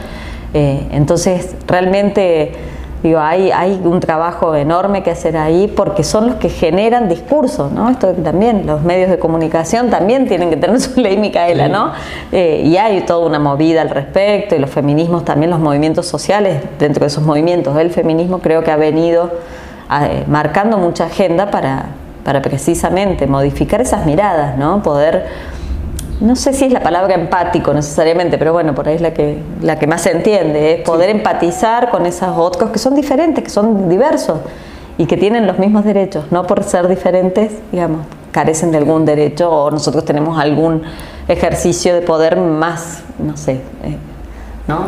Eh, 0.53 0.87
entonces, 0.91 1.55
realmente 1.67 2.53
Digo, 3.01 3.19
hay, 3.19 3.49
hay 3.51 3.79
un 3.81 4.01
trabajo 4.01 4.55
enorme 4.55 5.03
que 5.03 5.11
hacer 5.11 5.37
ahí 5.37 5.71
porque 5.73 6.03
son 6.03 6.27
los 6.27 6.35
que 6.35 6.49
generan 6.49 7.07
discursos, 7.07 7.71
¿no? 7.71 7.89
Esto 7.89 8.11
también, 8.11 8.65
los 8.65 8.81
medios 8.81 9.09
de 9.09 9.17
comunicación 9.17 9.89
también 9.89 10.27
tienen 10.27 10.49
que 10.49 10.57
tener 10.57 10.81
su 10.81 10.99
ley 10.99 11.15
Micaela, 11.15 11.69
¿no? 11.69 11.93
Eh, 12.33 12.63
y 12.65 12.75
hay 12.75 13.01
toda 13.01 13.25
una 13.25 13.39
movida 13.39 13.81
al 13.81 13.89
respecto 13.89 14.53
y 14.53 14.59
los 14.59 14.69
feminismos 14.69 15.23
también, 15.23 15.49
los 15.49 15.61
movimientos 15.61 16.07
sociales 16.07 16.61
dentro 16.77 17.01
de 17.01 17.07
esos 17.07 17.23
movimientos. 17.23 17.77
El 17.77 17.89
feminismo 17.89 18.39
creo 18.39 18.65
que 18.65 18.71
ha 18.71 18.77
venido 18.77 19.31
eh, 20.01 20.25
marcando 20.27 20.77
mucha 20.77 21.05
agenda 21.05 21.49
para, 21.51 21.85
para 22.25 22.41
precisamente 22.41 23.27
modificar 23.27 23.79
esas 23.79 24.05
miradas, 24.05 24.57
¿no? 24.57 24.83
Poder 24.83 25.25
no 26.21 26.35
sé 26.35 26.53
si 26.53 26.65
es 26.65 26.73
la 26.73 26.81
palabra 26.81 27.15
empático 27.15 27.73
necesariamente, 27.73 28.37
pero 28.37 28.51
bueno, 28.51 28.75
por 28.75 28.87
ahí 28.87 28.95
es 28.95 29.01
la 29.01 29.13
que, 29.13 29.37
la 29.61 29.79
que 29.79 29.87
más 29.87 30.01
se 30.01 30.11
entiende, 30.11 30.73
es 30.73 30.81
poder 30.81 31.09
empatizar 31.09 31.89
con 31.89 32.05
esos 32.05 32.37
otros 32.37 32.71
que 32.71 32.79
son 32.79 32.95
diferentes, 32.95 33.43
que 33.43 33.49
son 33.49 33.87
diversos 33.87 34.39
y 34.97 35.05
que 35.05 35.15
tienen 35.15 35.47
los 35.47 35.59
mismos 35.59 35.85
derechos, 35.85 36.25
no 36.29 36.45
por 36.45 36.63
ser 36.63 36.89
diferentes, 36.89 37.53
digamos, 37.71 38.01
carecen 38.31 38.71
de 38.71 38.77
algún 38.77 39.05
derecho 39.05 39.49
o 39.49 39.71
nosotros 39.71 40.03
tenemos 40.03 40.37
algún 40.37 40.83
ejercicio 41.27 41.95
de 41.95 42.01
poder 42.01 42.35
más, 42.35 43.01
no 43.17 43.37
sé, 43.37 43.53
eh, 43.83 43.97
¿no? 44.67 44.87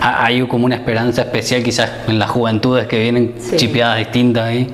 Hay 0.00 0.46
como 0.46 0.66
una 0.66 0.76
esperanza 0.76 1.22
especial 1.22 1.62
quizás 1.62 1.90
en 2.06 2.18
las 2.18 2.30
juventudes 2.30 2.86
que 2.86 2.98
vienen 2.98 3.34
chipeadas 3.56 3.98
distintas 3.98 4.44
ahí. 4.44 4.72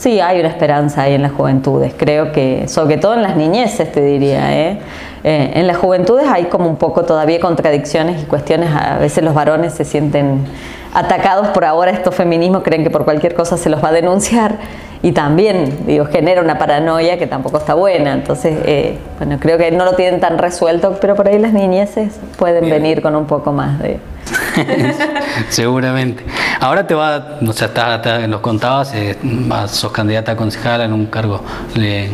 Sí, 0.00 0.18
hay 0.18 0.40
una 0.40 0.48
esperanza 0.48 1.02
ahí 1.02 1.12
en 1.12 1.20
las 1.20 1.32
juventudes, 1.32 1.92
creo 1.94 2.32
que, 2.32 2.68
sobre 2.68 2.96
todo 2.96 3.12
en 3.12 3.22
las 3.22 3.36
niñeces 3.36 3.92
te 3.92 4.00
diría, 4.00 4.50
¿eh? 4.58 4.78
Eh, 5.24 5.50
en 5.56 5.66
las 5.66 5.76
juventudes 5.76 6.26
hay 6.26 6.44
como 6.44 6.70
un 6.70 6.76
poco 6.76 7.04
todavía 7.04 7.38
contradicciones 7.38 8.22
y 8.22 8.24
cuestiones, 8.24 8.70
a 8.74 8.96
veces 8.96 9.22
los 9.22 9.34
varones 9.34 9.74
se 9.74 9.84
sienten 9.84 10.46
atacados 10.94 11.48
por 11.48 11.66
ahora 11.66 11.90
estos 11.90 12.14
feminismos, 12.14 12.62
creen 12.62 12.82
que 12.82 12.88
por 12.88 13.04
cualquier 13.04 13.34
cosa 13.34 13.58
se 13.58 13.68
los 13.68 13.84
va 13.84 13.88
a 13.88 13.92
denunciar 13.92 14.54
y 15.02 15.12
también, 15.12 15.86
digo, 15.86 16.06
genera 16.06 16.40
una 16.40 16.56
paranoia 16.56 17.18
que 17.18 17.26
tampoco 17.26 17.58
está 17.58 17.74
buena, 17.74 18.14
entonces, 18.14 18.56
eh, 18.64 18.96
bueno, 19.18 19.36
creo 19.38 19.58
que 19.58 19.70
no 19.70 19.84
lo 19.84 19.96
tienen 19.96 20.18
tan 20.18 20.38
resuelto, 20.38 20.96
pero 20.98 21.14
por 21.14 21.28
ahí 21.28 21.38
las 21.38 21.52
niñeces 21.52 22.18
pueden 22.38 22.70
venir 22.70 23.02
con 23.02 23.14
un 23.16 23.26
poco 23.26 23.52
más 23.52 23.78
de... 23.80 23.98
Seguramente. 25.48 26.24
Ahora 26.60 26.86
te 26.86 26.94
va, 26.94 27.38
o 27.46 27.52
sea, 27.52 27.68
estás, 27.68 28.28
nos 28.28 28.40
contabas, 28.40 28.92
eh, 28.94 29.16
sos 29.68 29.92
candidata 29.92 30.32
a 30.32 30.36
concejala 30.36 30.84
en 30.84 30.92
un 30.92 31.06
cargo 31.06 31.42
eh, 31.76 32.10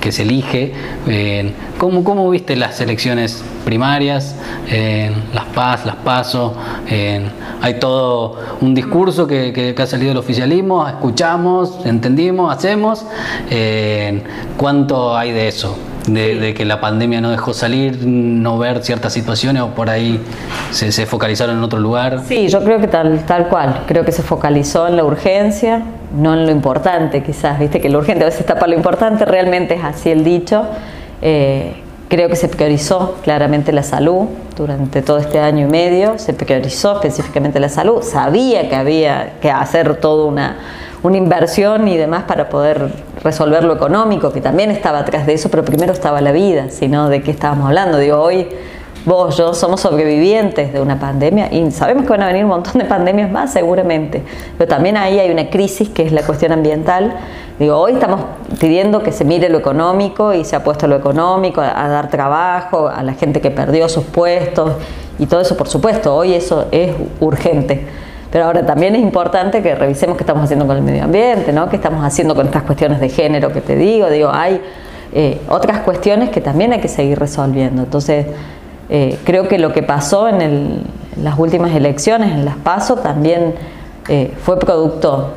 que 0.00 0.12
se 0.12 0.22
elige. 0.22 0.72
Eh, 1.06 1.52
¿cómo, 1.78 2.04
¿Cómo 2.04 2.28
viste 2.30 2.56
las 2.56 2.80
elecciones 2.80 3.42
primarias, 3.64 4.36
las 5.34 5.44
PAS, 5.46 5.84
las 5.86 5.96
PASO? 5.96 6.56
hay 7.60 7.74
todo 7.80 8.38
un 8.60 8.74
discurso 8.74 9.26
que, 9.26 9.52
que, 9.52 9.82
ha 9.82 9.86
salido 9.86 10.10
del 10.10 10.18
oficialismo, 10.18 10.86
escuchamos, 10.86 11.84
entendimos, 11.84 12.54
hacemos. 12.54 13.04
¿Cuánto 14.56 15.16
hay 15.16 15.32
de 15.32 15.48
eso? 15.48 15.76
De, 16.14 16.54
que 16.54 16.64
la 16.64 16.80
pandemia 16.80 17.20
no 17.20 17.30
dejó 17.30 17.54
salir, 17.54 18.06
no 18.06 18.58
ver 18.58 18.82
ciertas 18.82 19.12
situaciones 19.12 19.62
o 19.62 19.68
por 19.68 19.90
ahí 19.90 20.20
se, 20.70 21.06
focalizaron 21.06 21.56
en 21.56 21.62
otro 21.62 21.78
lugar? 21.78 22.22
Sí, 22.26 22.48
yo 22.48 22.62
creo 22.62 22.80
que 22.80 22.88
tal, 22.88 23.24
tal 23.26 23.48
cual, 23.48 23.84
creo 23.86 24.04
que 24.04 24.12
se 24.12 24.22
focalizó 24.22 24.88
en 24.88 24.96
la 24.96 25.04
urgencia, 25.04 25.82
no 26.16 26.34
en 26.34 26.46
lo 26.46 26.52
importante 26.52 27.22
quizás, 27.22 27.58
viste 27.58 27.80
que 27.80 27.88
lo 27.88 27.98
urgente 27.98 28.24
a 28.24 28.26
veces 28.26 28.40
está 28.40 28.54
para 28.54 28.68
lo 28.68 28.76
importante, 28.76 29.24
realmente 29.24 29.74
es 29.74 29.84
así 29.84 30.10
el 30.10 30.24
dicho. 30.24 30.66
Eh, 31.20 31.82
creo 32.08 32.28
que 32.28 32.36
se 32.36 32.48
priorizó 32.48 33.18
claramente 33.22 33.72
la 33.72 33.82
salud 33.82 34.28
durante 34.56 35.02
todo 35.02 35.18
este 35.18 35.40
año 35.40 35.66
y 35.66 35.70
medio, 35.70 36.18
se 36.18 36.32
priorizó 36.32 36.94
específicamente 36.94 37.60
la 37.60 37.68
salud, 37.68 38.02
sabía 38.02 38.68
que 38.68 38.74
había 38.74 39.34
que 39.40 39.50
hacer 39.50 39.96
toda 39.96 40.24
una 40.24 40.56
una 41.02 41.16
inversión 41.16 41.88
y 41.88 41.96
demás 41.96 42.24
para 42.24 42.48
poder 42.48 42.90
resolver 43.22 43.64
lo 43.64 43.74
económico, 43.74 44.32
que 44.32 44.40
también 44.40 44.70
estaba 44.70 45.00
atrás 45.00 45.26
de 45.26 45.34
eso, 45.34 45.50
pero 45.50 45.64
primero 45.64 45.92
estaba 45.92 46.20
la 46.20 46.32
vida, 46.32 46.70
sino 46.70 47.08
de 47.08 47.22
qué 47.22 47.30
estábamos 47.30 47.66
hablando. 47.66 47.98
Digo, 47.98 48.18
hoy 48.18 48.48
vos, 49.04 49.36
yo 49.36 49.54
somos 49.54 49.80
sobrevivientes 49.80 50.72
de 50.72 50.80
una 50.80 51.00
pandemia 51.00 51.52
y 51.52 51.70
sabemos 51.70 52.04
que 52.04 52.10
van 52.10 52.22
a 52.22 52.26
venir 52.26 52.44
un 52.44 52.50
montón 52.50 52.74
de 52.74 52.84
pandemias 52.84 53.30
más 53.30 53.52
seguramente, 53.52 54.22
pero 54.56 54.68
también 54.68 54.96
ahí 54.96 55.18
hay 55.18 55.30
una 55.30 55.50
crisis 55.50 55.88
que 55.88 56.02
es 56.02 56.12
la 56.12 56.22
cuestión 56.22 56.52
ambiental. 56.52 57.16
Digo, 57.58 57.76
hoy 57.76 57.92
estamos 57.92 58.20
pidiendo 58.60 59.02
que 59.02 59.10
se 59.10 59.24
mire 59.24 59.48
lo 59.48 59.58
económico 59.58 60.32
y 60.32 60.44
se 60.44 60.54
ha 60.54 60.62
puesto 60.62 60.86
lo 60.86 60.96
económico 60.96 61.60
a 61.60 61.88
dar 61.88 62.08
trabajo 62.08 62.88
a 62.88 63.02
la 63.02 63.14
gente 63.14 63.40
que 63.40 63.50
perdió 63.50 63.88
sus 63.88 64.04
puestos 64.04 64.72
y 65.18 65.26
todo 65.26 65.40
eso, 65.40 65.56
por 65.56 65.68
supuesto, 65.68 66.14
hoy 66.14 66.34
eso 66.34 66.66
es 66.70 66.92
urgente 67.20 67.86
pero 68.30 68.44
ahora 68.44 68.64
también 68.66 68.94
es 68.94 69.02
importante 69.02 69.62
que 69.62 69.74
revisemos 69.74 70.16
qué 70.16 70.22
estamos 70.22 70.44
haciendo 70.44 70.66
con 70.66 70.76
el 70.76 70.82
medio 70.82 71.04
ambiente, 71.04 71.52
¿no? 71.52 71.68
qué 71.68 71.76
estamos 71.76 72.04
haciendo 72.04 72.34
con 72.34 72.46
estas 72.46 72.62
cuestiones 72.62 73.00
de 73.00 73.08
género 73.08 73.52
que 73.52 73.60
te 73.60 73.74
digo. 73.74 74.10
Digo, 74.10 74.30
hay 74.32 74.60
eh, 75.12 75.40
otras 75.48 75.80
cuestiones 75.80 76.28
que 76.28 76.40
también 76.40 76.72
hay 76.72 76.80
que 76.80 76.88
seguir 76.88 77.18
resolviendo. 77.18 77.82
Entonces, 77.82 78.26
eh, 78.90 79.18
creo 79.24 79.48
que 79.48 79.58
lo 79.58 79.72
que 79.72 79.82
pasó 79.82 80.28
en, 80.28 80.82
las 81.22 81.38
últimas 81.38 81.74
elecciones, 81.74 82.32
en 82.32 82.44
las 82.44 82.56
PASO, 82.56 82.96
también 82.96 83.54
eh, 84.08 84.32
fue 84.40 84.58
producto 84.58 85.32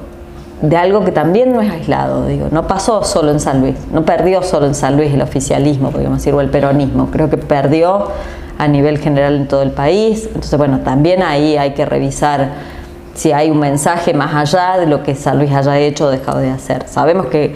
de 0.62 0.78
algo 0.78 1.04
que 1.04 1.12
también 1.12 1.52
no 1.54 1.62
es 1.62 1.72
aislado, 1.72 2.28
digo, 2.28 2.50
no 2.52 2.68
pasó 2.68 3.04
solo 3.04 3.32
en 3.32 3.40
San 3.40 3.62
Luis, 3.62 3.76
no 3.92 4.06
perdió 4.06 4.44
solo 4.44 4.68
en 4.68 4.76
San 4.76 4.96
Luis 4.96 5.12
el 5.12 5.24
oficialismo, 5.24 5.90
podríamos 5.90 6.20
decir, 6.20 6.36
o 6.36 6.42
el 6.42 6.50
peronismo, 6.50 7.10
creo 7.10 7.32
que 7.32 7.38
perdió 7.38 8.10
a 8.60 8.68
nivel 8.68 9.00
general 9.00 9.38
en 9.38 9.48
todo 9.48 9.64
el 9.64 9.72
país, 9.72 10.28
entonces 10.28 10.56
bueno, 10.60 10.82
también 10.82 11.24
ahí 11.24 11.58
hay 11.58 11.72
que 11.72 11.84
revisar 11.84 12.52
si 13.14 13.32
hay 13.32 13.50
un 13.50 13.60
mensaje 13.60 14.14
más 14.14 14.34
allá 14.34 14.78
de 14.78 14.88
lo 14.88 15.04
que 15.04 15.16
San 15.16 15.38
Luis 15.38 15.52
haya 15.52 15.78
hecho 15.78 16.06
o 16.06 16.10
dejado 16.10 16.40
de 16.40 16.50
hacer. 16.50 16.88
Sabemos 16.88 17.28
que 17.28 17.56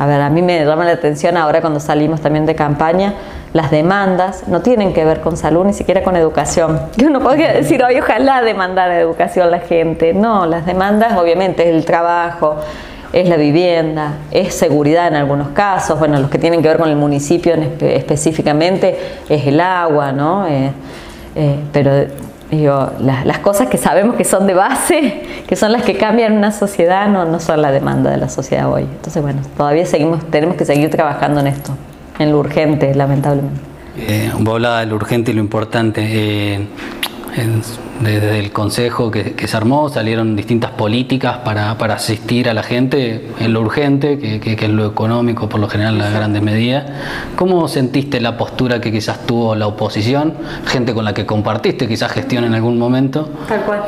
a 0.00 0.06
ver, 0.06 0.22
a 0.22 0.30
mí 0.30 0.40
me 0.40 0.64
llama 0.64 0.86
la 0.86 0.92
atención 0.92 1.36
ahora 1.36 1.60
cuando 1.60 1.78
salimos 1.78 2.22
también 2.22 2.46
de 2.46 2.54
campaña, 2.54 3.12
las 3.52 3.70
demandas 3.70 4.48
no 4.48 4.62
tienen 4.62 4.94
que 4.94 5.04
ver 5.04 5.20
con 5.20 5.36
salud, 5.36 5.66
ni 5.66 5.74
siquiera 5.74 6.02
con 6.02 6.16
educación. 6.16 6.80
Yo 6.96 7.10
no 7.10 7.20
podría 7.20 7.52
decir, 7.52 7.84
hoy 7.84 8.00
ojalá 8.00 8.40
demandar 8.40 8.90
educación 8.92 9.50
la 9.50 9.58
gente. 9.58 10.14
No, 10.14 10.46
las 10.46 10.64
demandas 10.64 11.18
obviamente 11.18 11.68
es 11.68 11.76
el 11.76 11.84
trabajo, 11.84 12.56
es 13.12 13.28
la 13.28 13.36
vivienda, 13.36 14.14
es 14.30 14.54
seguridad 14.54 15.06
en 15.06 15.16
algunos 15.16 15.48
casos, 15.48 15.98
bueno, 15.98 16.18
los 16.18 16.30
que 16.30 16.38
tienen 16.38 16.62
que 16.62 16.68
ver 16.68 16.78
con 16.78 16.88
el 16.88 16.96
municipio 16.96 17.52
específicamente 17.80 18.98
es 19.28 19.46
el 19.46 19.60
agua, 19.60 20.12
¿no? 20.12 20.46
Eh, 20.46 20.72
eh, 21.34 21.56
pero 21.74 22.06
digo, 22.50 22.90
las, 23.00 23.38
cosas 23.38 23.68
que 23.68 23.78
sabemos 23.78 24.16
que 24.16 24.24
son 24.24 24.46
de 24.46 24.54
base, 24.54 25.22
que 25.46 25.56
son 25.56 25.72
las 25.72 25.82
que 25.82 25.96
cambian 25.96 26.32
una 26.32 26.52
sociedad, 26.52 27.08
no, 27.08 27.24
no 27.24 27.40
son 27.40 27.62
la 27.62 27.72
demanda 27.72 28.10
de 28.10 28.16
la 28.16 28.28
sociedad 28.28 28.70
hoy. 28.70 28.82
Entonces, 28.82 29.22
bueno, 29.22 29.42
todavía 29.56 29.86
seguimos, 29.86 30.24
tenemos 30.30 30.56
que 30.56 30.64
seguir 30.64 30.90
trabajando 30.90 31.40
en 31.40 31.48
esto, 31.48 31.72
en 32.18 32.32
lo 32.32 32.38
urgente, 32.38 32.94
lamentablemente. 32.94 33.60
Eh, 33.96 34.30
vos 34.38 34.54
hablabas 34.54 34.80
de 34.80 34.86
lo 34.86 34.96
urgente 34.96 35.30
y 35.32 35.34
lo 35.34 35.40
importante. 35.40 36.02
Eh, 36.04 36.66
desde 38.00 38.38
el 38.38 38.50
consejo 38.52 39.10
que, 39.10 39.34
se 39.46 39.56
armó 39.56 39.88
salieron 39.88 40.36
distintas 40.36 40.70
políticas 40.72 41.38
para, 41.38 41.72
asistir 41.72 42.48
a 42.48 42.54
la 42.54 42.62
gente 42.62 43.30
en 43.38 43.52
lo 43.52 43.60
urgente, 43.60 44.18
que, 44.18 44.52
es 44.52 44.68
lo 44.68 44.86
económico 44.86 45.48
por 45.48 45.60
lo 45.60 45.68
general 45.68 45.94
en 45.94 46.00
las 46.00 46.12
grandes 46.12 46.42
medidas. 46.42 46.84
¿Cómo 47.36 47.68
sentiste 47.68 48.20
la 48.20 48.36
postura 48.36 48.80
que 48.80 48.90
quizás 48.90 49.26
tuvo 49.26 49.54
la 49.54 49.66
oposición, 49.66 50.34
gente 50.66 50.94
con 50.94 51.04
la 51.04 51.14
que 51.14 51.26
compartiste 51.26 51.86
quizás 51.86 52.12
gestión 52.12 52.44
en 52.44 52.54
algún 52.54 52.78
momento, 52.78 53.30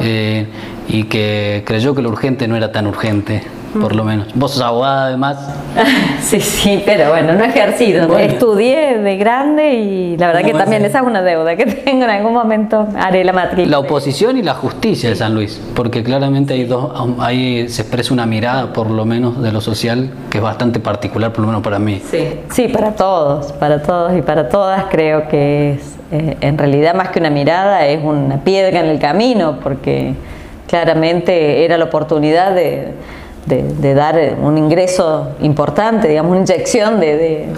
eh, 0.01 0.47
y 0.89 1.05
que 1.05 1.63
creyó 1.67 1.95
que 1.95 2.03
lo 2.03 2.11
urgente 2.11 2.49
no 2.49 2.57
era 2.57 2.73
tan 2.73 2.87
urgente? 2.87 3.62
Por 3.73 3.95
lo 3.95 4.05
menos. 4.05 4.29
Vos 4.35 4.53
sos 4.53 4.63
abogada 4.63 5.07
además. 5.07 5.37
sí, 6.21 6.41
sí, 6.41 6.83
pero 6.85 7.11
bueno, 7.11 7.33
no 7.33 7.45
he 7.45 7.49
ejercido. 7.49 8.19
Estudié 8.19 8.99
de 8.99 9.17
grande 9.17 9.75
y 9.75 10.17
la 10.17 10.29
verdad 10.29 10.43
que 10.43 10.53
también 10.53 10.85
esa 10.85 11.01
es 11.01 11.07
una 11.07 11.23
deuda 11.23 11.57
que 11.57 11.67
tengo 11.67 12.05
en 12.05 12.11
algún 12.11 12.33
momento. 12.33 12.87
Haré 12.99 13.25
la 13.25 13.33
matrícula. 13.33 13.71
La 13.71 13.79
oposición 13.79 14.37
y 14.37 14.43
la 14.43 14.55
justicia 14.55 15.09
de 15.09 15.17
San 15.17 15.35
Luis, 15.35 15.61
porque 15.75 16.03
claramente 16.03 16.55
hay 16.55 16.65
dos, 16.65 16.93
ahí 17.19 17.69
se 17.69 17.83
expresa 17.83 18.13
una 18.13 18.27
mirada, 18.27 18.73
por 18.73 18.91
lo 18.91 19.05
menos 19.05 19.43
de 19.43 19.53
lo 19.53 19.61
social, 19.61 20.11
que 20.31 20.39
es 20.39 20.45
bastante 20.45 20.81
particular, 20.81 21.33
por 21.33 21.43
lo 21.43 21.49
menos 21.49 21.63
para 21.63 21.79
mí. 21.79 22.03
Sí, 22.11 22.41
sí, 22.51 22.69
para 22.69 22.93
todos, 22.93 23.53
para 23.53 23.83
todos 23.83 24.17
y 24.17 24.23
para 24.23 24.49
todas 24.49 24.87
creo 24.91 25.29
que 25.29 25.73
es, 25.73 25.97
eh, 26.11 26.37
en 26.41 26.59
realidad 26.59 26.95
más 26.95 27.09
que 27.09 27.21
una 27.21 27.31
mirada, 27.31 27.87
es 27.87 28.03
una 28.03 28.45
piedra 28.45 28.81
en 28.81 28.87
el 28.87 28.99
camino, 28.99 29.59
porque 29.63 30.15
claramente 30.67 31.65
era 31.65 31.77
la 31.79 31.85
oportunidad 31.85 32.55
de 32.55 32.93
de, 33.47 33.95
dar 33.95 34.37
un 34.41 34.57
ingreso 34.57 35.33
importante, 35.41 36.09
digamos, 36.09 36.33
una 36.33 36.41
inyección 36.41 37.01
de, 37.01 37.49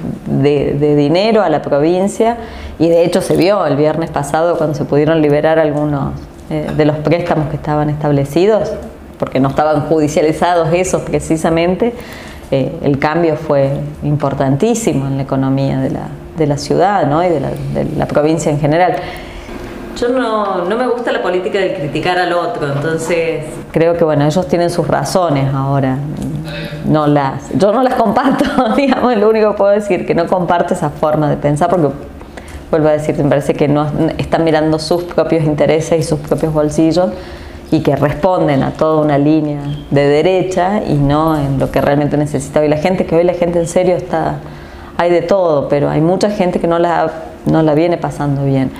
dinero 0.97 1.43
a 1.43 1.49
la 1.49 1.63
provincia 1.63 2.39
y 2.79 2.89
de 2.89 3.05
hecho 3.05 3.21
se 3.21 3.37
vio 3.37 3.65
el 3.67 3.77
viernes 3.77 4.11
pasado 4.11 4.57
cuando 4.57 4.75
se 4.75 4.85
pudieron 4.85 5.21
liberar 5.21 5.59
algunos 5.59 6.15
eh, 6.51 6.71
de 6.77 6.85
los 6.85 6.97
préstamos 6.97 7.49
que 7.49 7.57
estaban 7.57 7.91
establecidos, 7.91 8.73
porque 9.19 9.41
no 9.41 9.51
estaban 9.51 9.83
judicializados 9.83 10.73
esos 10.73 11.03
precisamente, 11.03 11.93
eh, 12.51 12.73
el 12.83 12.99
cambio 12.99 13.37
fue 13.37 13.71
importantísimo 14.03 15.07
en 15.07 15.17
la 15.17 15.23
economía 15.23 15.79
de 15.81 16.47
la, 16.47 16.57
ciudad 16.57 17.07
¿no? 17.07 17.23
y 17.23 17.29
de 17.29 17.41
la 17.97 18.07
provincia 18.07 18.51
en 18.51 18.59
general. 18.59 18.97
Yo 19.97 20.09
no, 20.09 20.65
no, 20.65 20.77
me 20.77 20.89
gusta 20.89 21.13
la 21.13 21.23
política 21.23 21.59
de 21.59 21.75
criticar 21.75 22.19
al 22.19 22.33
otro, 22.33 22.73
entonces 22.73 23.45
creo 23.71 23.97
que 23.97 24.05
bueno, 24.05 24.27
ellos 24.27 24.49
tienen 24.49 24.71
sus 24.71 24.89
razones 24.89 25.53
ahora. 25.55 25.99
No 26.85 27.07
las, 27.07 27.51
yo 27.57 27.73
no 27.73 27.83
las 27.83 27.95
comparto, 27.95 28.45
digamos, 28.77 29.17
lo 29.17 29.29
único 29.31 29.53
que 29.53 29.57
puedo 29.57 29.71
decir, 29.71 30.05
que 30.05 30.15
no 30.15 30.27
comparto 30.27 30.75
esa 30.75 30.91
forma 30.91 31.31
de 31.31 31.37
pensar, 31.37 31.71
porque 31.71 31.89
vuelvo 32.71 32.89
a 32.89 32.93
decir, 32.93 33.17
me 33.17 33.29
parece 33.29 33.55
que 33.55 33.69
no 33.69 33.87
están 34.19 34.43
mirando 34.43 34.79
sus 34.79 35.05
propios 35.05 35.45
intereses 35.45 36.01
y 36.01 36.03
sus 36.03 36.19
propios 36.19 36.53
bolsillos 36.53 37.11
y 37.71 37.81
que 37.81 37.95
responden 37.95 38.63
a 38.63 38.73
toda 38.73 39.01
una 39.01 39.17
línea 39.17 39.61
de 39.91 40.07
derecha 40.07 40.83
y 40.85 40.95
no 40.95 41.39
en 41.39 41.59
lo 41.59 41.71
que 41.71 41.81
realmente 41.81 42.17
necesita 42.17 42.61
hoy 42.61 42.69
la 42.69 42.79
gente, 42.79 43.07
que 43.07 43.15
hoy 43.15 43.25
la 43.25 43.35
gente 43.35 43.61
en 43.61 43.69
serio 43.69 43.97
está, 43.97 44.37
hay 44.97 45.11
de 45.11 45.23
todo, 45.23 45.69
pero 45.69 45.89
hay 45.89 46.01
mucha 46.01 46.31
gente 46.31 46.59
que 46.59 46.67
no 46.67 46.79
la, 46.79 47.11
no 47.47 47.63
la 47.63 47.75
viene 47.75 47.97
pasando 47.97 48.45
bien 48.45 48.73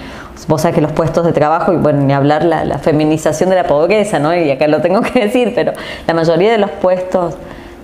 vos 0.49 0.63
sabés 0.63 0.75
que 0.75 0.81
los 0.81 0.93
puestos 0.93 1.25
de 1.25 1.33
trabajo, 1.33 1.73
y 1.73 1.77
bueno, 1.77 2.01
ni 2.03 2.13
hablar 2.13 2.45
la, 2.45 2.79
feminización 2.79 3.51
de 3.51 3.57
la 3.57 3.65
pobreza, 3.65 4.19
¿no? 4.19 4.35
Y 4.35 4.51
acá 4.51 4.67
lo 4.69 4.81
tengo 4.81 5.01
que 5.01 5.21
decir, 5.25 5.53
pero 5.55 5.73
la 6.07 6.15
mayoría 6.15 6.53
de 6.53 6.59
los 6.59 6.71
puestos 6.71 7.35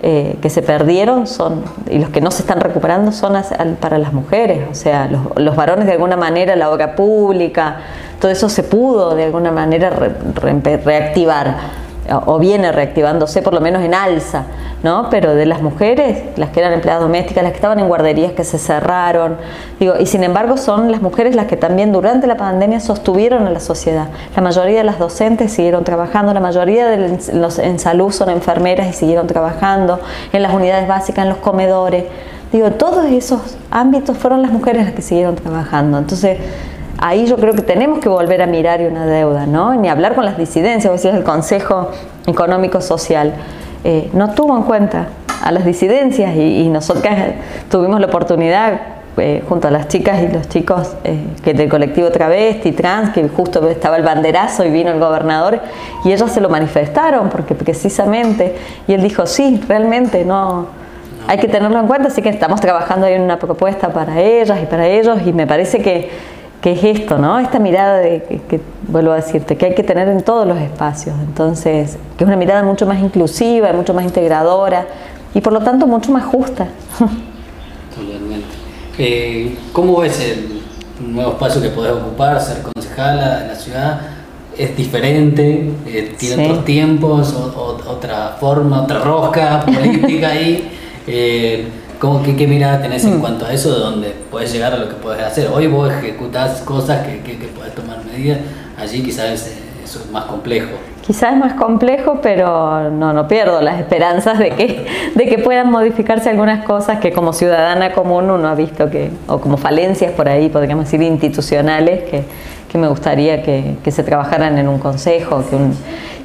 eh, 0.03 0.37
que 0.41 0.51
se 0.51 0.63
perdieron 0.63 1.27
son, 1.27 1.65
y 1.91 1.99
los 1.99 2.11
que 2.11 2.21
no 2.21 2.31
se 2.31 2.43
están 2.43 2.61
recuperando 2.61 3.13
son 3.13 3.35
para 3.81 3.99
las 3.99 4.13
mujeres, 4.13 4.61
o 4.71 4.75
sea, 4.75 5.09
los, 5.37 5.57
varones 5.57 5.87
de 5.87 5.93
alguna 5.93 6.17
manera, 6.17 6.57
la 6.57 6.71
obra 6.71 6.97
pública, 6.97 7.77
todo 8.21 8.31
eso 8.31 8.49
se 8.49 8.63
pudo 8.63 9.15
de 9.15 9.25
alguna 9.25 9.53
manera 9.53 9.91
reactivar 9.91 11.57
o 12.27 12.39
viene 12.39 12.73
reactivándose 12.73 13.43
por 13.43 13.55
lo 13.55 13.61
menos 13.61 13.83
en 13.83 13.95
alza, 13.95 14.45
¿no? 14.83 15.09
Pero 15.11 15.35
de 15.35 15.47
las 15.47 15.63
mujeres, 15.63 16.19
las 16.37 16.51
que 16.51 16.61
eran 16.61 16.73
empleadas 16.73 17.03
domésticas, 17.03 17.43
las 17.43 17.53
que 17.53 17.57
estaban 17.57 17.79
en 17.79 17.89
guarderías 17.89 18.33
que 18.33 18.43
se 18.43 18.59
cerraron, 18.59 19.37
digo, 19.79 19.95
y 19.99 20.07
sin 20.07 20.25
embargo 20.25 20.57
son 20.57 20.91
las 20.91 21.03
mujeres 21.03 21.35
las 21.35 21.47
que 21.47 21.57
también 21.57 21.93
durante 21.93 22.27
la 22.27 22.37
pandemia 22.37 22.81
sostuvieron 22.81 23.47
a 23.47 23.51
la 23.51 23.61
sociedad. 23.61 24.09
La 24.35 24.43
mayoría 24.43 24.79
de 24.79 24.85
las 24.85 24.99
docentes 24.99 25.53
siguieron 25.53 25.85
trabajando, 25.85 26.33
la 26.33 26.41
mayoría 26.41 26.87
de 26.89 27.19
los 27.35 27.59
en 27.59 27.79
salud 27.79 28.11
son 28.11 28.31
enfermeras 28.31 28.89
y 28.89 28.93
siguieron 28.93 29.27
trabajando, 29.27 30.01
en 30.33 30.43
las 30.43 30.53
unidades 30.53 30.89
básicas, 30.89 31.25
en 31.25 31.29
los 31.29 31.39
comedores. 31.39 32.05
Digo, 32.53 32.73
todos 32.73 33.05
esos 33.07 33.57
ámbitos 33.71 34.17
fueron 34.17 34.43
las 34.43 34.51
mujeres 34.51 34.85
las 34.85 34.95
que 34.95 35.03
siguieron 35.03 35.37
trabajando. 35.37 35.99
Entonces, 35.99 36.39
ahí 37.01 37.27
yo 37.27 37.37
creo 37.37 37.55
que 37.55 37.63
tenemos 37.63 37.99
que 37.99 38.09
volver 38.09 38.43
a 38.43 38.47
mirar 38.47 38.81
y 38.81 38.87
una 38.87 39.07
deuda, 39.07 39.47
¿no? 39.47 39.75
Ni 39.75 39.89
hablar 39.89 40.15
con 40.15 40.25
las 40.25 40.37
disidencias, 40.37 40.93
o 40.93 40.99
sea, 40.99 41.17
el 41.17 41.25
Consejo 41.25 41.91
Económico 42.27 42.81
Social 42.81 43.33
eh, 43.85 44.11
no 44.13 44.35
tuvo 44.35 44.57
en 44.57 44.65
cuenta 44.65 45.09
a 45.43 45.51
las 45.51 45.65
disidencias 45.65 46.37
y, 46.37 46.69
nosotras 46.69 47.35
tuvimos 47.71 47.99
la 47.99 48.07
oportunidad 48.07 48.81
eh, 49.17 49.43
junto 49.49 49.69
a 49.69 49.71
las 49.71 49.89
chicas 49.89 50.23
y 50.23 50.29
los 50.29 50.49
chicos 50.49 50.95
eh, 51.05 51.19
que 51.43 51.55
del 51.55 51.69
colectivo 51.69 52.11
travesti, 52.11 52.73
trans, 52.73 53.11
que 53.11 53.27
justo 53.29 53.67
estaba 53.69 53.97
el 53.97 54.03
banderazo 54.03 54.65
y 54.65 54.71
vino 54.71 54.91
el 54.91 55.01
gobernador 55.01 55.61
y 56.05 56.13
ellos 56.13 56.31
se 56.31 56.43
lo 56.43 56.51
manifestaron 56.51 57.31
porque 57.31 57.55
precisamente, 57.55 58.55
y 58.87 58.93
él 58.93 59.03
dijo, 59.03 59.27
sí, 59.27 59.61
realmente 59.67 60.25
no, 60.27 60.67
hay 61.27 61.39
que 61.39 61.49
tenerlo 61.49 61.81
en 61.81 61.87
cuenta, 61.87 62.09
así 62.09 62.21
que 62.21 62.29
estamos 62.29 62.61
trabajando 62.61 63.07
ahí 63.07 63.15
en 63.15 63.23
una 63.23 63.39
propuesta 63.39 63.89
para 63.89 64.21
ellas 64.21 64.59
y 64.63 64.67
para 64.67 64.87
ellos 64.87 65.19
y 65.25 65.33
me 65.33 65.47
parece 65.47 65.81
que 65.81 66.11
que 66.61 66.73
es 66.73 66.85
esto, 66.85 67.19
¿no? 67.19 67.39
Esta 67.39 67.59
mirada 67.59 67.99
de 67.99 68.23
que, 68.49 68.61
vuelvo 68.89 69.13
a 69.13 69.17
decirte, 69.17 69.57
que 69.57 69.67
hay 69.67 69.75
que 69.75 69.83
tener 69.83 70.09
en 70.09 70.23
todos 70.23 70.47
los 70.47 70.59
espacios. 70.59 71.17
Entonces, 71.21 71.97
que 72.17 72.25
es 72.25 72.29
una 72.29 72.37
mirada 72.37 72.63
mucho 72.63 72.87
más 72.87 73.01
inclusiva, 73.01 73.73
mucho 73.73 73.95
más 73.95 74.05
integradora 74.05 74.87
y 75.35 75.41
por 75.41 75.53
lo 75.53 75.61
tanto 75.61 75.87
mucho 75.87 76.13
más 76.13 76.25
justa. 76.25 76.69
Totalmente. 77.95 78.49
Eh, 78.99 79.57
¿Cómo 79.73 80.01
ves 80.01 80.21
el 80.21 81.13
nuevo 81.13 81.33
espacio 81.33 81.63
que 81.63 81.71
podés 81.71 81.93
ocupar, 81.93 82.41
ser 82.41 82.63
concejala 82.63 83.43
en 83.43 83.49
la 83.49 83.55
ciudad? 83.55 84.01
¿Es 84.59 84.77
diferente? 84.77 85.73
Eh, 85.87 86.15
¿Tiene 86.19 86.45
otros 86.45 86.65
tiempos, 86.67 87.35
otra 87.35 88.37
forma, 88.39 88.83
otra 88.83 88.99
rosca 88.99 89.65
política 89.65 90.29
ahí? 90.29 90.77
Eh, 91.13 91.65
¿Cómo, 92.01 92.23
qué, 92.23 92.47
mirada 92.47 92.81
tenés 92.81 93.05
en 93.05 93.19
mm. 93.19 93.21
cuanto 93.21 93.45
a 93.45 93.53
eso, 93.53 93.75
de 93.75 93.79
dónde 93.79 94.15
puedes 94.31 94.51
llegar 94.51 94.73
a 94.73 94.79
lo 94.79 94.89
que 94.89 94.95
puedes 94.95 95.23
hacer? 95.23 95.49
Hoy 95.53 95.67
vos 95.67 95.93
ejecutás 95.93 96.63
cosas 96.63 97.07
que, 97.07 97.21
que, 97.21 97.47
puedes 97.49 97.75
tomar 97.75 97.99
medidas, 98.07 98.39
allí 98.79 99.03
quizás 99.03 99.47
eso 99.85 100.01
es 100.01 100.11
más 100.11 100.25
complejo. 100.25 100.71
Quizás 101.03 101.35
es 101.35 101.39
más 101.39 101.53
complejo, 101.55 102.21
pero 102.23 102.89
no, 102.89 103.13
no 103.13 103.29
pierdo 103.29 103.61
las 103.61 103.79
esperanzas 103.79 104.39
de 104.39 104.49
que, 104.53 104.87
de 105.15 105.27
que 105.27 105.37
puedan 105.41 105.71
modificarse 105.71 106.31
algunas 106.31 106.65
cosas 106.65 107.01
que 107.01 107.13
como 107.13 107.35
ciudadana 107.35 107.93
común 107.93 108.31
uno 108.31 108.49
ha 108.49 108.55
visto 108.55 108.89
que, 108.89 109.11
o 109.27 109.39
como 109.39 109.59
falencias 109.59 110.13
por 110.13 110.27
ahí, 110.27 110.49
podríamos 110.49 110.87
decir, 110.87 111.03
institucionales, 111.03 112.05
que, 112.09 112.25
que 112.73 112.79
me 112.79 112.89
gustaría 112.89 113.43
que, 113.43 113.77
que, 113.85 113.91
se 113.91 114.03
trabajaran 114.05 114.57
en 114.57 114.69
un 114.69 114.79
consejo, 114.79 115.45
que, 115.51 115.55
un, 115.55 115.77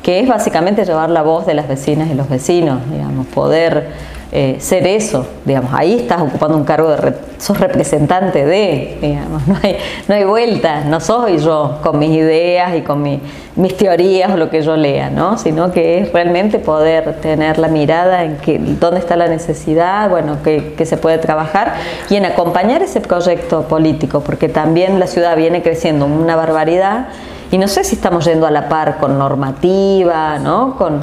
que 0.05 0.19
es 0.19 0.27
básicamente 0.27 0.85
llevar 0.85 1.09
la 1.09 1.23
voz 1.23 1.47
de 1.47 1.55
las 1.55 1.67
vecinas 1.67 2.11
y 2.11 2.13
los 2.13 2.29
vecinos, 2.29 2.77
digamos, 2.91 3.25
poder 3.25 3.87
eh, 4.31 4.57
ser 4.59 4.85
eso, 4.85 5.25
digamos, 5.45 5.73
ahí 5.73 5.95
estás 5.95 6.21
ocupando 6.21 6.55
un 6.55 6.63
cargo 6.63 6.91
de, 6.91 7.15
sos 7.39 7.59
representante 7.59 8.45
de, 8.45 8.99
digamos, 9.01 9.47
no 9.47 9.57
hay, 9.63 9.77
no 10.07 10.13
hay 10.13 10.23
vuelta, 10.23 10.83
no 10.83 10.99
soy 10.99 11.39
yo 11.39 11.79
con 11.81 11.97
mis 11.97 12.11
ideas 12.11 12.75
y 12.75 12.81
con 12.81 13.01
mis 13.01 13.77
teorías 13.77 14.31
o 14.31 14.37
lo 14.37 14.51
que 14.51 14.61
yo 14.61 14.77
lea, 14.77 15.09
¿no? 15.09 15.39
sino 15.39 15.71
que 15.71 15.97
es 15.97 16.13
realmente 16.13 16.59
poder 16.59 17.19
tener 17.19 17.57
la 17.57 17.67
mirada 17.67 18.25
en 18.25 18.37
que, 18.37 18.59
dónde 18.59 18.99
está 18.99 19.15
la 19.15 19.27
necesidad, 19.27 20.07
bueno, 20.07 20.37
que, 20.43 20.75
que 20.75 20.85
se 20.85 20.97
puede 20.97 21.17
trabajar 21.17 21.73
y 22.11 22.15
en 22.15 22.25
acompañar 22.25 22.83
ese 22.83 23.01
proyecto 23.01 23.63
político, 23.63 24.19
porque 24.19 24.49
también 24.49 24.99
la 24.99 25.07
ciudad 25.07 25.35
viene 25.35 25.63
creciendo 25.63 26.05
una 26.05 26.35
barbaridad 26.35 27.07
y 27.51 27.57
no 27.57 27.67
sé 27.67 27.83
si 27.83 27.95
estamos 27.95 28.25
yendo 28.25 28.47
a 28.47 28.51
la 28.51 28.67
par 28.69 28.97
con 28.97 29.17
normativa, 29.17 30.39
¿no? 30.39 30.75
con 30.75 31.01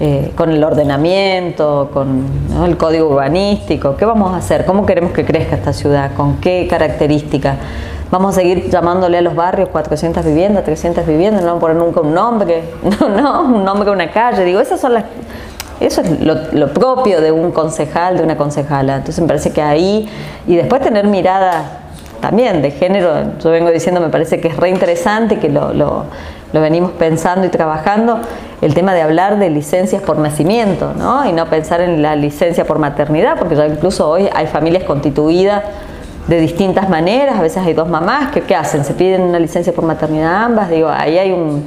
eh, 0.00 0.32
el 0.36 0.64
ordenamiento, 0.64 1.90
con 1.92 2.24
el 2.64 2.76
código 2.76 3.08
urbanístico. 3.08 3.96
¿Qué 3.96 4.04
vamos 4.04 4.34
a 4.34 4.38
hacer? 4.38 4.64
¿Cómo 4.64 4.84
queremos 4.86 5.12
que 5.12 5.24
crezca 5.24 5.56
esta 5.56 5.72
ciudad? 5.72 6.12
¿Con 6.16 6.36
qué 6.36 6.66
características? 6.68 7.58
Vamos 8.10 8.36
a 8.36 8.40
seguir 8.40 8.70
llamándole 8.70 9.18
a 9.18 9.22
los 9.22 9.34
barrios 9.34 9.68
400 9.70 10.24
viviendas, 10.24 10.64
300 10.64 11.06
viviendas, 11.06 11.42
no 11.42 11.48
vamos 11.48 11.62
a 11.62 11.66
poner 11.66 11.76
nunca 11.76 12.00
un 12.00 12.14
nombre, 12.14 12.64
no, 13.00 13.08
no, 13.08 13.42
un 13.42 13.64
nombre 13.64 13.86
de 13.86 13.92
una 13.92 14.10
calle. 14.10 14.44
Digo, 14.44 14.60
esas 14.60 14.80
son 14.80 14.94
las, 14.94 15.04
eso 15.80 16.00
es 16.00 16.20
lo, 16.20 16.72
propio 16.72 17.20
de 17.20 17.32
un 17.32 17.50
concejal, 17.50 18.16
de 18.16 18.22
una 18.22 18.36
concejala. 18.36 18.96
Entonces 18.96 19.20
me 19.20 19.26
parece 19.26 19.52
que 19.52 19.62
ahí, 19.62 20.08
y 20.46 20.56
después 20.56 20.82
tener 20.82 21.06
mirada 21.06 21.83
también 22.24 22.62
de 22.62 22.70
género, 22.70 23.38
yo 23.38 23.50
vengo 23.50 23.70
diciendo, 23.70 24.00
me 24.00 24.08
parece 24.08 24.40
que 24.40 24.48
es 24.48 24.56
re 24.56 24.70
interesante, 24.70 25.38
que 25.38 25.50
lo, 25.50 25.74
lo, 25.74 26.06
venimos 26.54 26.92
pensando 26.92 27.46
y 27.46 27.50
trabajando, 27.50 28.18
el 28.62 28.72
tema 28.72 28.94
de 28.94 29.02
hablar 29.02 29.38
de 29.38 29.50
licencias 29.50 30.00
por 30.00 30.16
nacimiento, 30.16 30.94
¿no? 30.96 31.26
Y 31.26 31.34
no 31.34 31.44
pensar 31.50 31.82
en 31.82 32.00
la 32.00 32.16
licencia 32.16 32.64
por 32.64 32.78
maternidad, 32.78 33.38
porque 33.38 33.56
ya 33.56 33.66
incluso 33.66 34.08
hoy 34.08 34.26
hay 34.34 34.46
familias 34.46 34.84
constituidas 34.84 35.64
de 36.26 36.40
distintas 36.40 36.88
maneras, 36.88 37.36
a 37.38 37.42
veces 37.42 37.62
hay 37.62 37.74
dos 37.74 37.90
mamás, 37.90 38.30
que 38.30 38.40
¿qué 38.40 38.56
hacen? 38.56 38.86
¿Se 38.86 38.94
piden 38.94 39.20
una 39.20 39.38
licencia 39.38 39.74
por 39.74 39.84
maternidad 39.84 40.44
ambas? 40.44 40.70
Digo, 40.70 40.88
ahí 40.88 41.18
hay 41.18 41.30
un, 41.30 41.62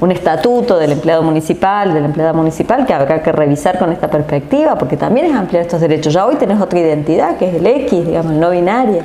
un 0.00 0.10
estatuto 0.10 0.76
del 0.76 0.90
empleado 0.90 1.22
municipal, 1.22 1.94
de 1.94 2.00
la 2.00 2.32
municipal, 2.32 2.84
que 2.84 2.92
habrá 2.92 3.22
que 3.22 3.30
revisar 3.30 3.78
con 3.78 3.92
esta 3.92 4.08
perspectiva, 4.10 4.76
porque 4.76 4.96
también 4.96 5.26
es 5.26 5.36
ampliar 5.36 5.62
estos 5.62 5.80
derechos. 5.80 6.12
Ya 6.12 6.26
hoy 6.26 6.34
tenés 6.34 6.60
otra 6.60 6.80
identidad, 6.80 7.36
que 7.36 7.48
es 7.48 7.54
el 7.54 7.66
X, 7.66 8.06
digamos, 8.06 8.32
el 8.32 8.40
no 8.40 8.50
binaria, 8.50 9.04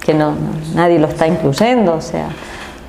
que 0.00 0.14
no, 0.14 0.34
nadie 0.74 0.98
lo 0.98 1.06
está 1.06 1.26
incluyendo, 1.26 1.94
o 1.94 2.00
sea... 2.00 2.28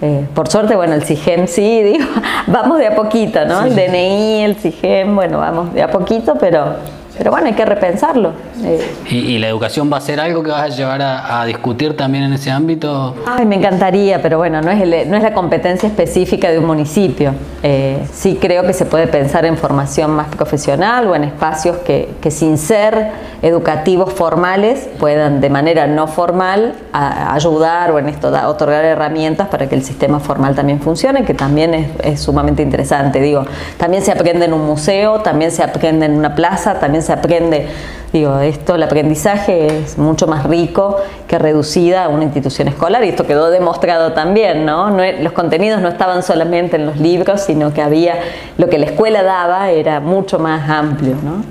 Eh, 0.04 0.26
por 0.34 0.48
suerte, 0.48 0.76
bueno, 0.76 0.96
el 0.96 1.04
CIGEM 1.04 1.46
sí, 1.46 1.84
digo, 1.84 2.06
vamos 2.48 2.80
de 2.80 2.88
a 2.88 2.96
poquito, 2.96 3.46
¿no? 3.46 3.64
El 3.64 3.76
DNI, 3.76 4.44
el 4.44 4.56
CIGEM, 4.56 5.14
bueno, 5.16 5.38
vamos 5.38 5.74
de 5.76 5.84
a 5.84 5.92
poquito, 5.92 6.36
pero 6.40 6.76
pero 7.18 7.32
bueno, 7.32 7.48
hay 7.48 7.54
que 7.54 7.66
repensarlo. 7.66 8.32
Eh. 8.64 8.94
¿Y, 9.10 9.38
la 9.40 9.48
educación 9.48 9.92
va 9.92 9.98
a 9.98 10.02
ser 10.02 10.20
algo 10.20 10.44
que 10.44 10.52
vas 10.52 10.62
a 10.62 10.68
llevar 10.70 11.02
a, 11.02 11.46
discutir 11.46 11.98
también 11.98 12.26
en 12.26 12.34
ese 12.34 12.52
ámbito? 12.52 13.16
Ay, 13.26 13.46
me 13.46 13.56
encantaría, 13.56 14.22
pero 14.22 14.38
bueno, 14.38 14.62
no 14.62 14.72
es, 14.72 15.08
no 15.08 15.18
es 15.18 15.24
la 15.24 15.34
competencia 15.34 15.88
específica 15.88 16.50
de 16.50 16.60
un 16.60 16.66
municipio. 16.66 17.34
Eh, 17.64 18.06
sí 18.12 18.38
creo 18.40 18.64
que 18.64 18.74
se 18.74 18.86
puede 18.86 19.08
pensar 19.08 19.46
en 19.46 19.58
formación 19.58 20.12
más 20.12 20.28
profesional 20.28 21.08
o 21.08 21.16
en 21.16 21.24
espacios 21.24 21.78
que, 21.78 22.10
que 22.22 22.32
sin 22.32 22.58
ser 22.58 23.10
educativos 23.42 24.14
formales 24.14 24.88
puedan 25.00 25.42
de 25.42 25.50
manera 25.50 25.88
no 25.88 26.08
formal 26.08 26.74
ayudar 26.94 27.92
o 27.92 28.00
en 28.00 28.10
esto 28.10 28.30
da, 28.30 28.48
otorgar 28.48 28.86
herramientas 28.86 29.48
para 29.48 29.68
que 29.68 29.76
el 29.76 29.84
sistema 29.84 30.20
formal 30.20 30.56
también 30.56 30.80
funcione, 30.80 31.26
que 31.26 31.34
también 31.34 31.74
es, 31.74 31.88
es 32.04 32.20
sumamente 32.20 32.62
interesante. 32.62 33.20
Digo, 33.20 33.46
también 33.78 34.04
se 34.04 34.12
aprende 34.12 34.46
en 34.46 34.54
un 34.54 34.66
museo, 34.66 35.22
también 35.22 35.52
se 35.52 35.64
aprende 35.64 36.06
en 36.06 36.14
una 36.14 36.36
plaza, 36.36 36.80
también 36.80 37.01
se 37.02 37.14
aprende, 37.14 37.68
digo, 38.14 38.40
esto, 38.40 38.76
el 38.76 38.84
aprendizaje 38.84 39.80
es 39.80 39.98
mucho 39.98 40.28
más 40.28 40.46
rico 40.46 40.98
que 41.28 41.38
reducida 41.40 42.06
a 42.06 42.10
una 42.10 42.24
institución 42.24 42.68
escolar 42.68 43.04
y 43.04 43.10
esto 43.10 43.26
quedó 43.26 43.50
demostrado 43.50 44.14
también, 44.14 44.66
¿no? 44.66 44.90
los 44.90 45.34
contenidos 45.34 45.82
no 45.82 45.90
estaban 45.90 46.24
solamente 46.24 46.76
en 46.76 46.86
los 46.86 46.98
libros, 46.98 47.42
sino 47.42 47.74
que 47.74 47.82
había, 47.82 48.16
lo 48.58 48.70
que 48.70 48.78
la 48.78 48.86
escuela 48.86 49.24
daba 49.24 49.72
era 49.72 50.00
mucho 50.00 50.40
más 50.40 50.70
amplio, 50.70 51.16
¿no? 51.24 51.44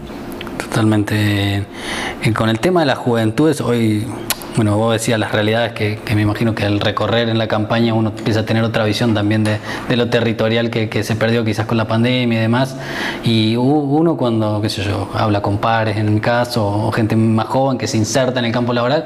Totalmente. 0.70 1.66
Con 2.36 2.48
el 2.48 2.60
tema 2.60 2.80
de 2.80 2.86
las 2.86 2.98
juventudes, 2.98 3.60
hoy 3.60 4.06
bueno, 4.56 4.76
vos 4.76 4.92
decías 4.92 5.18
las 5.18 5.32
realidades 5.32 5.72
que, 5.72 5.98
me 6.14 6.22
imagino 6.22 6.54
que 6.54 6.64
al 6.64 6.80
recorrer 6.80 7.28
en 7.28 7.38
la 7.38 7.46
campaña 7.46 7.94
uno 7.94 8.12
empieza 8.16 8.40
a 8.40 8.44
tener 8.44 8.64
otra 8.64 8.84
visión 8.84 9.14
también 9.14 9.44
de, 9.44 9.58
lo 9.96 10.08
territorial 10.08 10.70
que, 10.70 11.00
se 11.04 11.16
perdió 11.16 11.44
quizás 11.44 11.66
con 11.66 11.76
la 11.78 11.86
pandemia 11.86 12.38
y 12.38 12.42
demás. 12.42 12.76
Y 13.24 13.56
uno 13.56 14.16
cuando, 14.16 14.60
qué 14.60 14.68
sé 14.68 14.82
yo, 14.82 15.08
habla 15.14 15.40
con 15.40 15.58
pares 15.58 15.96
en 15.96 16.12
mi 16.12 16.20
caso, 16.20 16.66
o 16.66 16.92
gente 16.92 17.16
más 17.16 17.46
joven 17.46 17.78
que 17.78 17.86
se 17.86 17.96
inserta 17.96 18.40
en 18.40 18.46
el 18.46 18.52
campo 18.52 18.72
laboral, 18.72 19.04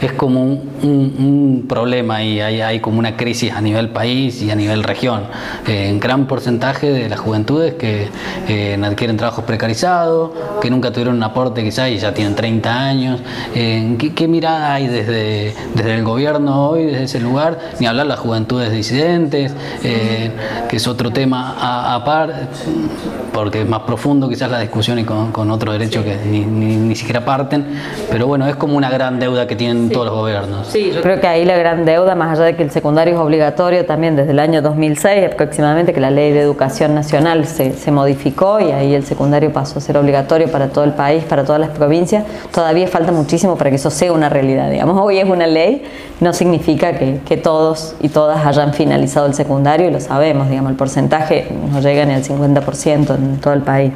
es 0.00 0.12
como 0.12 0.42
un, 0.42 1.64
problema 1.68 2.22
y 2.22 2.40
hay, 2.40 2.60
hay, 2.60 2.80
como 2.80 2.98
una 2.98 3.16
crisis 3.16 3.52
a 3.52 3.60
nivel 3.60 3.90
país 3.90 4.42
y 4.42 4.50
a 4.50 4.54
nivel 4.54 4.82
región. 4.82 5.24
Eh, 5.66 5.88
en 5.88 6.00
gran 6.00 6.26
porcentaje 6.26 6.90
de 6.90 7.08
las 7.08 7.18
juventudes 7.18 7.74
que 7.74 8.08
eh, 8.48 8.80
adquieren 8.82 9.16
trabajos 9.16 9.44
precarizados, 9.44 10.30
que 10.60 10.70
nunca 10.70 10.92
tuvieron 10.92 11.16
un 11.16 11.22
aporte 11.22 11.62
quizás 11.62 11.90
y 11.90 11.98
ya 11.98 12.14
tienen 12.14 12.34
30 12.34 12.78
años. 12.78 13.20
Eh, 13.54 13.96
¿qué, 13.98 14.14
¿Qué 14.14 14.28
mirada 14.28 14.74
hay 14.74 14.85
desde, 14.88 15.54
desde 15.74 15.94
el 15.94 16.04
gobierno 16.04 16.68
hoy, 16.68 16.86
desde 16.86 17.04
ese 17.04 17.20
lugar, 17.20 17.58
ni 17.78 17.86
hablar 17.86 18.06
las 18.06 18.18
juventudes 18.18 18.70
disidentes, 18.72 19.52
eh, 19.82 20.30
que 20.68 20.76
es 20.76 20.86
otro 20.86 21.10
tema 21.10 21.94
a, 21.94 22.04
par, 22.04 22.48
porque 23.32 23.62
es 23.62 23.68
más 23.68 23.80
profundo 23.80 24.28
quizás 24.28 24.50
la 24.50 24.60
discusión 24.60 24.98
y 24.98 25.04
con, 25.04 25.32
con 25.32 25.50
otro 25.50 25.72
derecho 25.72 26.04
que 26.04 26.16
ni, 26.16 26.44
ni, 26.44 26.94
siquiera 26.94 27.24
parten, 27.24 27.66
pero 28.10 28.26
bueno, 28.26 28.46
es 28.46 28.56
como 28.56 28.76
una 28.76 28.90
gran 28.90 29.18
deuda 29.18 29.46
que 29.46 29.56
tienen 29.56 29.90
todos 29.90 30.06
los 30.06 30.14
gobiernos. 30.14 30.66
Sí, 30.68 30.92
yo 30.94 31.02
creo 31.02 31.20
que 31.20 31.26
ahí 31.26 31.44
la 31.44 31.56
gran 31.56 31.84
deuda, 31.84 32.14
más 32.14 32.38
allá 32.38 32.46
de 32.46 32.56
que 32.56 32.62
el 32.62 32.70
secundario 32.70 33.14
es 33.14 33.20
obligatorio 33.20 33.84
también 33.84 34.16
desde 34.16 34.32
el 34.32 34.38
año 34.38 34.62
2006 34.62 35.32
aproximadamente, 35.32 35.92
que 35.92 36.00
la 36.00 36.10
ley 36.10 36.32
de 36.32 36.40
educación 36.40 36.94
nacional 36.94 37.46
se, 37.46 37.72
se 37.72 37.90
modificó 37.90 38.60
y 38.60 38.70
ahí 38.70 38.94
el 38.94 39.04
secundario 39.04 39.52
pasó 39.52 39.78
a 39.78 39.82
ser 39.82 39.96
obligatorio 39.96 40.50
para 40.50 40.68
todo 40.68 40.84
el 40.84 40.92
país, 40.92 41.24
para 41.24 41.44
todas 41.44 41.60
las 41.60 41.70
provincias, 41.70 42.24
todavía 42.52 42.88
falta 42.88 43.12
muchísimo 43.12 43.56
para 43.56 43.70
que 43.70 43.76
eso 43.76 43.90
sea 43.90 44.12
una 44.12 44.28
realidad. 44.28 44.70
Digamos, 44.76 45.00
hoy 45.00 45.18
es 45.18 45.24
una 45.24 45.46
ley, 45.46 45.82
no 46.20 46.34
significa 46.34 46.92
que, 46.92 47.36
todos 47.38 47.96
y 47.98 48.10
todas 48.10 48.44
hayan 48.44 48.74
finalizado 48.74 49.24
el 49.24 49.32
secundario 49.32 49.88
y 49.88 49.90
lo 49.90 50.00
sabemos, 50.00 50.50
digamos, 50.50 50.70
el 50.72 50.76
porcentaje 50.76 51.48
no 51.72 51.80
llega 51.80 52.04
ni 52.04 52.12
al 52.12 52.22
50% 52.22 53.14
en 53.14 53.38
todo 53.38 53.54
el 53.54 53.62
país. 53.62 53.94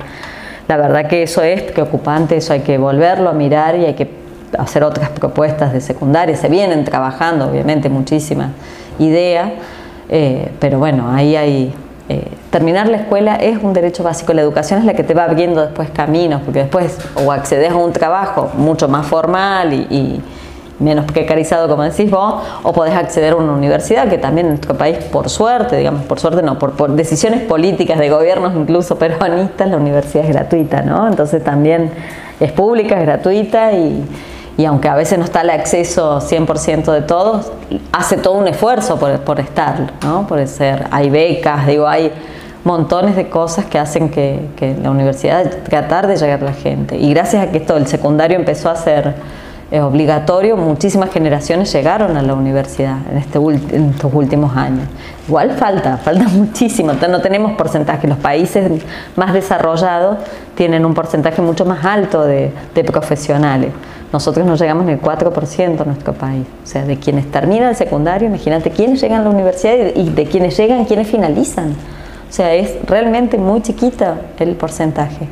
La 0.69 0.79
verdad 0.79 1.07
que 1.07 1.23
eso 1.23 1.43
es 1.43 1.61
preocupante, 1.61 2.39
eso 2.39 2.55
hay 2.55 2.61
que 2.61 2.79
volverlo 2.79 3.29
a 3.29 3.35
mirar 3.35 3.77
y 3.77 3.85
hay 3.85 3.93
que 3.93 4.09
hacer 4.59 4.83
otras 4.83 5.11
propuestas 5.11 5.75
de 5.75 5.83
secundaria. 5.83 6.35
Se 6.35 6.49
vienen 6.49 6.87
trabajando, 6.87 7.51
obviamente, 7.51 7.91
muchísimas 7.91 8.53
ideas, 8.99 9.51
eh, 10.09 10.51
pero 10.61 10.79
bueno, 10.79 11.13
ahí 11.13 11.37
hay... 11.37 11.75
Eh, 12.09 12.27
terminar 12.51 12.89
la 12.89 12.97
escuela 12.97 13.37
es 13.37 13.63
un 13.63 13.75
derecho 13.75 14.03
básico, 14.03 14.33
la 14.33 14.41
educación 14.41 14.81
es 14.81 14.87
la 14.87 14.95
que 14.95 15.05
te 15.05 15.13
va 15.13 15.25
abriendo 15.25 15.61
después 15.61 15.91
caminos, 15.91 16.41
porque 16.43 16.61
después 16.61 16.97
o 17.23 17.31
accedes 17.31 17.71
a 17.71 17.77
un 17.77 17.93
trabajo 17.93 18.51
mucho 18.57 18.89
más 18.89 19.07
formal 19.07 19.75
y 19.75 20.21
menos 20.81 21.05
precarizado, 21.05 21.69
como 21.69 21.83
decís 21.83 22.11
vos, 22.11 22.43
o 22.63 22.73
podés 22.73 22.95
acceder 22.95 23.35
a 23.35 23.37
una 23.37 23.53
universidad, 23.53 24.09
que 24.09 24.19
también 24.19 24.47
en 24.47 24.53
nuestro 24.53 24.77
país, 24.77 24.97
por 24.99 25.29
suerte, 25.29 25.77
digamos, 25.77 26.05
por 26.05 26.19
suerte 26.19 26.43
no, 26.43 26.59
por, 26.59 26.73
por 26.73 26.91
decisiones 26.93 27.43
políticas 27.43 27.99
de 27.99 28.09
gobiernos 28.09 28.55
incluso 28.57 28.97
peronistas, 28.99 29.69
la 29.69 29.77
universidad 29.77 30.25
es 30.25 30.33
gratuita, 30.33 30.83
¿no? 30.83 31.07
Entonces 31.07 31.45
también 31.45 31.91
es 32.41 32.51
pública, 32.53 32.99
es 32.99 33.03
gratuita 33.03 33.73
y, 33.73 34.05
y 34.57 34.65
aunque 34.65 34.89
a 34.89 34.95
veces 34.95 35.19
no 35.19 35.25
está 35.25 35.43
el 35.43 35.51
acceso 35.51 36.21
100% 36.21 36.93
de 36.93 37.03
todos, 37.03 37.53
hace 37.93 38.17
todo 38.17 38.35
un 38.35 38.49
esfuerzo 38.49 38.99
por, 38.99 39.21
por 39.21 39.39
estar, 39.39 39.93
¿no? 40.03 40.27
Por 40.27 40.47
ser, 40.47 40.87
hay 40.91 41.11
becas, 41.11 41.67
digo, 41.67 41.87
hay 41.87 42.11
montones 42.65 43.17
de 43.17 43.29
cosas 43.29 43.65
que 43.67 43.79
hacen 43.79 44.11
que, 44.11 44.49
que 44.57 44.75
la 44.75 44.91
universidad 44.91 45.51
tratar 45.69 46.07
de 46.07 46.17
llegar 46.17 46.41
a 46.41 46.45
la 46.45 46.53
gente. 46.53 46.97
Y 46.97 47.13
gracias 47.13 47.49
a 47.49 47.51
que 47.51 47.59
esto, 47.59 47.77
el 47.77 47.87
secundario 47.87 48.37
empezó 48.37 48.71
a 48.71 48.77
ser 48.77 49.15
es 49.71 49.81
obligatorio, 49.81 50.57
muchísimas 50.57 51.13
generaciones 51.13 51.73
llegaron 51.73 52.17
a 52.17 52.23
la 52.23 52.35
universidad 52.35 52.99
en, 53.11 53.19
este, 53.19 53.39
en 53.39 53.91
estos 53.91 54.13
últimos 54.13 54.57
años. 54.57 54.89
Igual 55.29 55.53
falta, 55.53 55.97
falta 55.97 56.29
muchísimo, 56.29 56.93
no 56.93 57.21
tenemos 57.21 57.53
porcentaje, 57.53 58.09
los 58.09 58.19
países 58.19 58.83
más 59.15 59.33
desarrollados 59.33 60.19
tienen 60.57 60.85
un 60.85 60.93
porcentaje 60.93 61.41
mucho 61.41 61.65
más 61.65 61.85
alto 61.85 62.25
de, 62.25 62.53
profesionales. 62.85 63.71
Nosotros 64.13 64.45
no 64.45 64.57
llegamos 64.57 64.87
ni 64.87 64.93
el 64.93 65.01
4% 65.01 65.59
en 65.61 65.87
nuestro 65.87 66.15
país. 66.15 66.45
O 66.65 66.67
sea, 66.67 66.85
de 66.85 66.99
quienes 66.99 67.31
terminan 67.31 67.69
el 67.69 67.77
secundario, 67.77 68.27
imagínate 68.27 68.71
quiénes 68.71 69.01
llegan 69.01 69.21
a 69.21 69.25
la 69.25 69.31
universidad 69.31 69.95
y 69.95 70.09
de 70.09 70.27
quienes 70.27 70.57
llegan, 70.57 70.85
quiénes 70.85 71.07
finalizan. 71.07 71.71
O 72.29 72.33
sea, 72.33 72.53
es 72.55 72.75
realmente 72.87 73.39
muy 73.39 73.63
chiquita 73.63 74.17
el 74.41 74.57
porcentaje. 74.57 75.29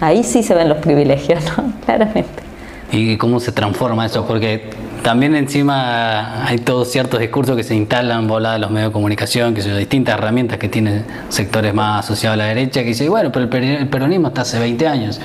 Ahí 0.00 0.22
sí 0.22 0.44
se 0.44 0.54
ven 0.54 0.68
los 0.68 0.78
privilegios, 0.78 1.42
¿no? 1.56 1.72
Claramente 1.84 2.47
y 2.90 3.16
cómo 3.16 3.40
se 3.40 3.52
transforma 3.52 4.06
eso, 4.06 4.26
porque 4.26 4.70
también 5.02 5.34
encima 5.34 6.46
hay 6.46 6.58
todos 6.58 6.90
ciertos 6.90 7.20
discursos 7.20 7.56
que 7.56 7.62
se 7.62 7.74
instalan 7.74 8.26
volados 8.26 8.56
de 8.56 8.60
los 8.60 8.70
medios 8.70 8.90
de 8.90 8.92
comunicación, 8.92 9.54
que 9.54 9.62
son 9.62 9.78
distintas 9.78 10.18
herramientas 10.18 10.58
que 10.58 10.68
tienen 10.68 11.04
sectores 11.28 11.72
más 11.72 12.04
asociados 12.04 12.34
a 12.34 12.36
la 12.38 12.44
derecha, 12.46 12.82
que 12.82 12.88
dicen, 12.88 13.08
bueno, 13.08 13.30
pero 13.30 13.44
el 13.44 13.88
peronismo 13.88 14.28
está 14.28 14.42
hace 14.42 14.58
20 14.58 14.86
años, 14.86 15.20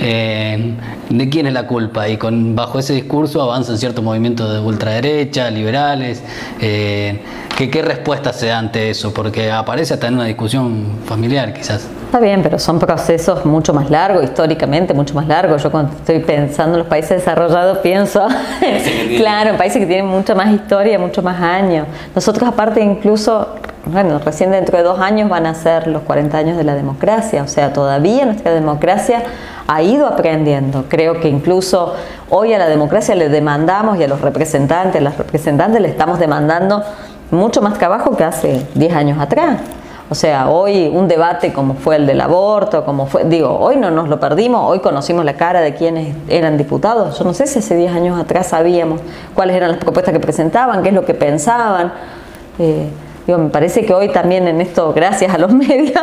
eh, 0.00 0.74
¿de 1.08 1.28
quién 1.28 1.46
es 1.46 1.52
la 1.52 1.66
culpa? 1.66 2.08
Y 2.08 2.16
con 2.16 2.56
bajo 2.56 2.78
ese 2.78 2.94
discurso 2.94 3.42
avanzan 3.42 3.78
ciertos 3.78 4.02
movimientos 4.02 4.52
de 4.52 4.60
ultraderecha, 4.60 5.50
liberales. 5.50 6.22
Eh, 6.60 7.20
¿qué, 7.58 7.68
¿Qué 7.68 7.82
respuesta 7.82 8.32
se 8.32 8.46
da 8.46 8.58
ante 8.58 8.88
eso? 8.88 9.12
Porque 9.12 9.50
aparece 9.50 9.94
hasta 9.94 10.06
en 10.06 10.14
una 10.14 10.26
discusión 10.26 11.00
familiar 11.06 11.52
quizás. 11.52 11.88
Está 12.04 12.20
bien, 12.20 12.40
pero 12.40 12.56
son 12.60 12.78
procesos 12.78 13.44
mucho 13.44 13.74
más 13.74 13.90
largos, 13.90 14.22
históricamente 14.22 14.94
mucho 14.94 15.12
más 15.14 15.26
largos. 15.26 15.64
Yo 15.64 15.70
cuando 15.72 15.92
estoy 15.96 16.20
pensando 16.20 16.74
en 16.74 16.78
los 16.78 16.86
países 16.86 17.18
desarrollados 17.18 17.78
pienso, 17.78 18.28
claro, 19.16 19.50
en 19.50 19.56
países 19.56 19.80
que 19.80 19.86
tienen 19.86 20.06
mucha 20.06 20.36
más 20.36 20.54
historia, 20.54 21.00
mucho 21.00 21.20
más 21.20 21.42
años. 21.42 21.88
Nosotros 22.14 22.48
aparte 22.48 22.80
incluso 22.80 23.56
bueno, 23.86 24.18
recién 24.18 24.50
dentro 24.50 24.76
de 24.76 24.84
dos 24.84 25.00
años 25.00 25.30
van 25.30 25.46
a 25.46 25.54
ser 25.54 25.86
los 25.86 26.02
40 26.02 26.36
años 26.36 26.56
de 26.58 26.64
la 26.64 26.74
democracia, 26.74 27.42
o 27.42 27.48
sea, 27.48 27.72
todavía 27.72 28.26
nuestra 28.26 28.52
democracia 28.52 29.22
ha 29.66 29.82
ido 29.82 30.06
aprendiendo. 30.06 30.84
Creo 30.88 31.20
que 31.20 31.28
incluso 31.28 31.94
hoy 32.28 32.52
a 32.52 32.58
la 32.58 32.68
democracia 32.68 33.14
le 33.14 33.28
demandamos 33.30 33.98
y 33.98 34.04
a 34.04 34.08
los 34.08 34.20
representantes, 34.20 34.96
a 34.96 35.04
las 35.04 35.16
representantes 35.16 35.80
le 35.80 35.88
estamos 35.88 36.18
demandando 36.18 36.82
mucho 37.30 37.62
más 37.62 37.78
trabajo 37.78 38.16
que 38.16 38.24
hace 38.24 38.66
10 38.74 38.94
años 38.94 39.20
atrás. 39.20 39.60
O 40.10 40.14
sea, 40.14 40.48
hoy 40.48 40.88
un 40.88 41.06
debate 41.06 41.52
como 41.52 41.74
fue 41.74 41.96
el 41.96 42.06
del 42.06 42.20
aborto, 42.22 42.84
como 42.84 43.06
fue, 43.06 43.24
digo, 43.24 43.58
hoy 43.58 43.76
no 43.76 43.90
nos 43.90 44.08
lo 44.08 44.18
perdimos, 44.18 44.62
hoy 44.64 44.78
conocimos 44.80 45.22
la 45.24 45.34
cara 45.34 45.60
de 45.60 45.74
quienes 45.74 46.16
eran 46.28 46.56
diputados. 46.56 47.18
Yo 47.18 47.24
no 47.24 47.34
sé 47.34 47.46
si 47.46 47.58
hace 47.58 47.76
10 47.76 47.92
años 47.92 48.18
atrás 48.18 48.46
sabíamos 48.48 49.02
cuáles 49.34 49.56
eran 49.56 49.70
las 49.70 49.78
propuestas 49.78 50.14
que 50.14 50.20
presentaban, 50.20 50.82
qué 50.82 50.88
es 50.88 50.94
lo 50.94 51.04
que 51.04 51.12
pensaban. 51.12 51.92
Eh, 52.58 52.88
digo, 53.26 53.38
me 53.38 53.50
parece 53.50 53.84
que 53.84 53.92
hoy 53.92 54.08
también 54.08 54.48
en 54.48 54.62
esto, 54.62 54.94
gracias 54.94 55.34
a 55.34 55.36
los 55.36 55.52
medios, 55.52 56.00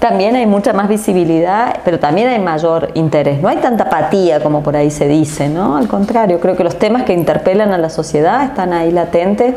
también 0.00 0.34
hay 0.34 0.46
mucha 0.46 0.72
más 0.72 0.88
visibilidad, 0.88 1.76
pero 1.84 2.00
también 2.00 2.26
hay 2.26 2.40
mayor 2.40 2.90
interés. 2.94 3.40
No 3.40 3.48
hay 3.48 3.58
tanta 3.58 3.84
apatía 3.84 4.42
como 4.42 4.64
por 4.64 4.76
ahí 4.76 4.90
se 4.90 5.06
dice, 5.06 5.48
¿no? 5.48 5.76
Al 5.76 5.86
contrario, 5.86 6.40
creo 6.40 6.56
que 6.56 6.64
los 6.64 6.76
temas 6.76 7.04
que 7.04 7.12
interpelan 7.12 7.70
a 7.70 7.78
la 7.78 7.88
sociedad 7.88 8.42
están 8.42 8.72
ahí 8.72 8.90
latentes 8.90 9.54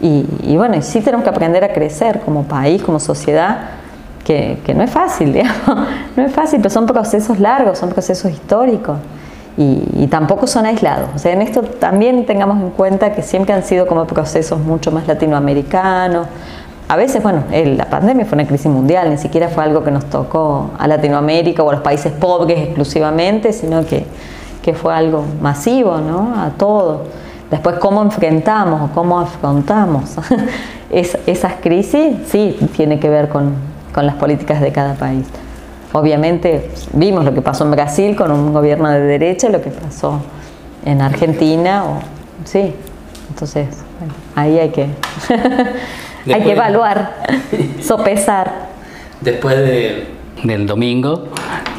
y, 0.00 0.56
bueno, 0.56 0.80
sí 0.82 1.00
tenemos 1.00 1.24
que 1.24 1.30
aprender 1.30 1.64
a 1.64 1.72
crecer 1.72 2.20
como 2.20 2.44
país, 2.44 2.82
como 2.82 3.00
sociedad, 3.00 3.58
que, 4.24 4.58
no 4.74 4.82
es 4.82 4.90
fácil, 4.90 5.32
digamos. 5.32 5.88
no 6.16 6.24
es 6.24 6.32
fácil, 6.32 6.60
pero 6.60 6.70
son 6.70 6.86
procesos 6.86 7.38
largos, 7.38 7.78
son 7.78 7.90
procesos 7.90 8.30
históricos 8.30 8.98
y, 9.56 10.06
tampoco 10.08 10.46
son 10.46 10.66
aislados. 10.66 11.08
O 11.14 11.18
sea, 11.18 11.32
en 11.32 11.42
esto 11.42 11.62
también 11.62 12.26
tengamos 12.26 12.60
en 12.60 12.70
cuenta 12.70 13.12
que 13.12 13.22
siempre 13.22 13.54
han 13.54 13.62
sido 13.62 13.86
como 13.86 14.06
procesos 14.06 14.60
mucho 14.60 14.90
más 14.92 15.06
latinoamericanos. 15.06 16.26
A 16.88 16.96
veces, 16.96 17.22
bueno, 17.22 17.42
la 17.50 17.86
pandemia 17.86 18.26
fue 18.26 18.36
una 18.36 18.46
crisis 18.46 18.70
mundial, 18.70 19.10
ni 19.10 19.18
siquiera 19.18 19.48
fue 19.48 19.64
algo 19.64 19.82
que 19.82 19.90
nos 19.90 20.04
tocó 20.04 20.70
a 20.78 20.86
Latinoamérica 20.86 21.62
o 21.62 21.70
a 21.70 21.72
los 21.72 21.82
países 21.82 22.12
pobres 22.12 22.58
exclusivamente, 22.60 23.52
sino 23.52 23.84
que, 23.84 24.06
que 24.62 24.74
fue 24.74 24.94
algo 24.94 25.24
masivo, 25.40 25.98
¿no? 25.98 26.40
A 26.40 26.50
todos. 26.50 27.00
Después, 27.50 27.76
cómo 27.78 28.02
enfrentamos 28.02 28.90
o 28.90 28.94
cómo 28.94 29.20
afrontamos 29.20 30.16
esas 30.90 31.54
crisis, 31.62 32.16
sí, 32.26 32.56
tiene 32.76 32.98
que 32.98 33.08
ver 33.08 33.28
con, 33.28 33.76
las 33.94 34.16
políticas 34.16 34.60
de 34.60 34.72
cada 34.72 34.92
país. 34.92 35.24
Obviamente, 35.94 36.70
vimos 36.92 37.24
lo 37.24 37.32
que 37.32 37.40
pasó 37.40 37.64
en 37.64 37.70
Brasil 37.70 38.14
con 38.14 38.30
un 38.30 38.52
gobierno 38.52 38.90
de 38.90 39.00
derecha, 39.00 39.48
lo 39.48 39.62
que 39.62 39.70
pasó 39.70 40.20
en 40.84 41.00
Argentina, 41.00 41.84
o, 41.84 42.00
sí. 42.44 42.74
Entonces, 43.30 43.68
ahí 44.34 44.58
hay 44.58 44.68
que, 44.68 44.88
hay 46.30 46.42
que 46.42 46.52
evaluar, 46.52 47.14
sopesar. 47.80 48.66
Después 49.22 49.56
del 49.56 50.66
domingo, 50.66 51.28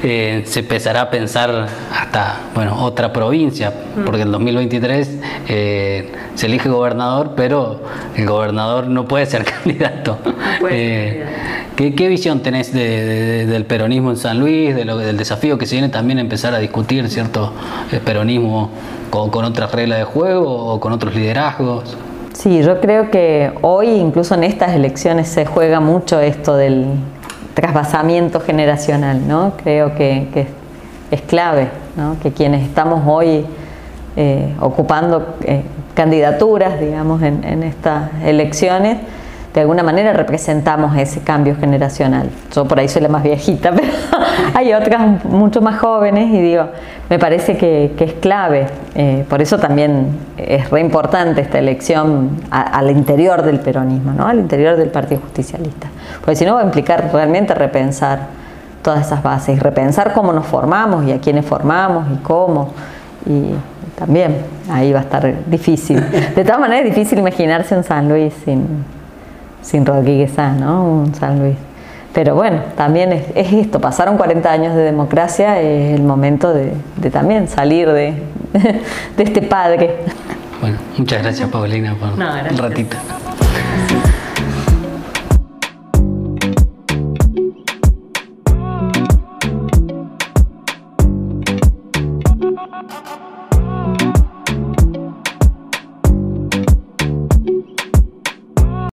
eh, 0.03 0.43
se 0.45 0.59
empezará 0.59 1.01
a 1.01 1.09
pensar 1.09 1.67
hasta 1.91 2.41
bueno 2.53 2.83
otra 2.83 3.11
provincia, 3.11 3.73
mm. 3.95 4.03
porque 4.05 4.21
en 4.21 4.31
2023 4.31 5.19
eh, 5.47 6.11
se 6.35 6.45
elige 6.45 6.69
gobernador, 6.69 7.33
pero 7.35 7.81
el 8.15 8.25
gobernador 8.27 8.87
no 8.87 9.07
puede 9.07 9.25
ser 9.25 9.43
candidato. 9.63 10.19
Eh, 10.69 11.25
¿qué, 11.75 12.07
visión 12.07 12.41
tenés 12.41 12.73
del 12.73 13.65
peronismo 13.65 14.11
en 14.11 14.17
San 14.17 14.39
Luis, 14.39 14.75
de 14.75 14.85
lo, 14.85 14.97
del 14.97 15.17
desafío 15.17 15.57
que 15.57 15.65
se 15.65 15.75
viene 15.75 15.89
también 15.89 16.19
a 16.19 16.21
empezar 16.21 16.53
a 16.53 16.59
discutir 16.59 17.09
cierto 17.09 17.53
peronismo 18.05 18.69
con, 19.09 19.29
con 19.31 19.45
otras 19.45 19.71
reglas 19.71 19.99
de 19.99 20.05
juego 20.05 20.73
o 20.73 20.79
con 20.79 20.93
otros 20.93 21.15
liderazgos? 21.15 21.97
Sí, 22.33 22.61
yo 22.61 22.79
creo 22.79 23.09
que 23.09 23.51
hoy, 23.61 23.87
incluso 23.87 24.35
en 24.35 24.43
estas 24.43 24.75
elecciones, 24.75 25.27
se 25.27 25.47
juega 25.47 25.79
mucho 25.79 26.19
esto 26.19 26.55
del 26.55 26.85
trasvasamiento 27.57 28.39
generacional, 28.39 29.27
¿no? 29.27 29.53
Creo 29.63 29.95
que, 29.95 30.47
es 31.09 31.21
clave, 31.21 31.69
Que 32.21 32.31
quienes 32.31 32.61
estamos 32.63 33.01
hoy 33.07 33.47
eh, 34.15 34.53
ocupando 34.59 35.37
eh, 35.41 35.63
candidaturas, 35.95 36.79
digamos, 36.79 37.23
en, 37.23 37.63
estas 37.63 38.11
elecciones, 38.23 38.99
de 39.57 39.61
alguna 39.61 39.81
manera 39.81 40.13
representamos 40.13 40.95
ese 40.97 41.21
cambio 41.21 41.55
generacional. 41.55 42.29
Yo 42.53 42.65
por 42.65 42.79
ahí 42.79 42.87
soy 42.87 43.01
la 43.01 43.09
más 43.09 43.23
viejita, 43.23 43.71
pero 43.75 43.91
hay 44.53 44.71
otras 44.71 45.25
mucho 45.25 45.61
más 45.61 45.79
jóvenes 45.79 46.29
y 46.29 46.39
digo, 46.39 46.65
me 47.09 47.17
parece 47.17 47.57
que, 47.57 47.91
es 47.97 48.13
clave. 48.13 48.67
Eh, 48.93 49.25
por 49.27 49.41
eso 49.41 49.57
también 49.57 50.09
es 50.37 50.69
re 50.69 50.79
importante 50.79 51.41
esta 51.41 51.57
elección 51.57 52.39
al 52.51 52.91
interior 52.91 53.41
del 53.41 53.59
peronismo, 53.59 54.13
¿no? 54.13 54.27
al 54.27 54.37
interior 54.37 54.77
del 54.77 54.89
Partido 54.89 55.21
Justicialista. 55.21 55.87
Porque 56.19 56.35
si 56.35 56.45
no 56.45 56.53
va 56.53 56.61
a 56.61 56.65
implicar 56.65 57.09
realmente 57.11 57.55
repensar 57.55 58.27
todas 58.83 59.07
esas 59.07 59.23
bases 59.23 59.57
y 59.57 59.59
repensar 59.59 60.13
cómo 60.13 60.33
nos 60.33 60.45
formamos 60.45 61.03
y 61.07 61.13
a 61.13 61.19
quiénes 61.19 61.43
formamos 61.47 62.05
y 62.13 62.17
cómo. 62.17 62.73
Y 63.25 63.55
también 63.97 64.37
ahí 64.69 64.93
va 64.93 64.99
a 64.99 65.01
estar 65.01 65.33
difícil. 65.47 65.99
De 66.35 66.43
todas 66.43 66.59
maneras 66.59 66.85
es 66.85 66.95
difícil 66.95 67.17
imaginarse 67.17 67.75
un 67.75 67.83
San 67.83 68.07
Luis 68.07 68.35
sin, 68.45 68.85
sin 69.61 69.85
Rodríguez 69.85 70.37
A, 70.39 70.51
¿no? 70.53 70.85
Un 70.85 71.15
San 71.15 71.39
Luis. 71.39 71.55
Pero 72.13 72.33
bueno, 72.33 72.61
también 72.75 73.11
es, 73.13 73.23
esto, 73.35 73.79
pasaron 73.79 74.17
40 74.17 74.51
años 74.51 74.75
de 74.75 74.81
democracia, 74.81 75.61
es 75.61 75.93
el 75.93 76.01
momento 76.01 76.53
de, 76.53 76.73
también 77.11 77.47
salir 77.47 77.91
de, 77.91 78.15
de, 79.17 79.23
este 79.23 79.43
padre. 79.43 79.97
Bueno, 80.59 80.77
muchas 80.97 81.21
gracias 81.21 81.47
Paulina 81.49 81.93
por 81.93 82.13
un 82.13 82.57
ratito. 82.57 82.97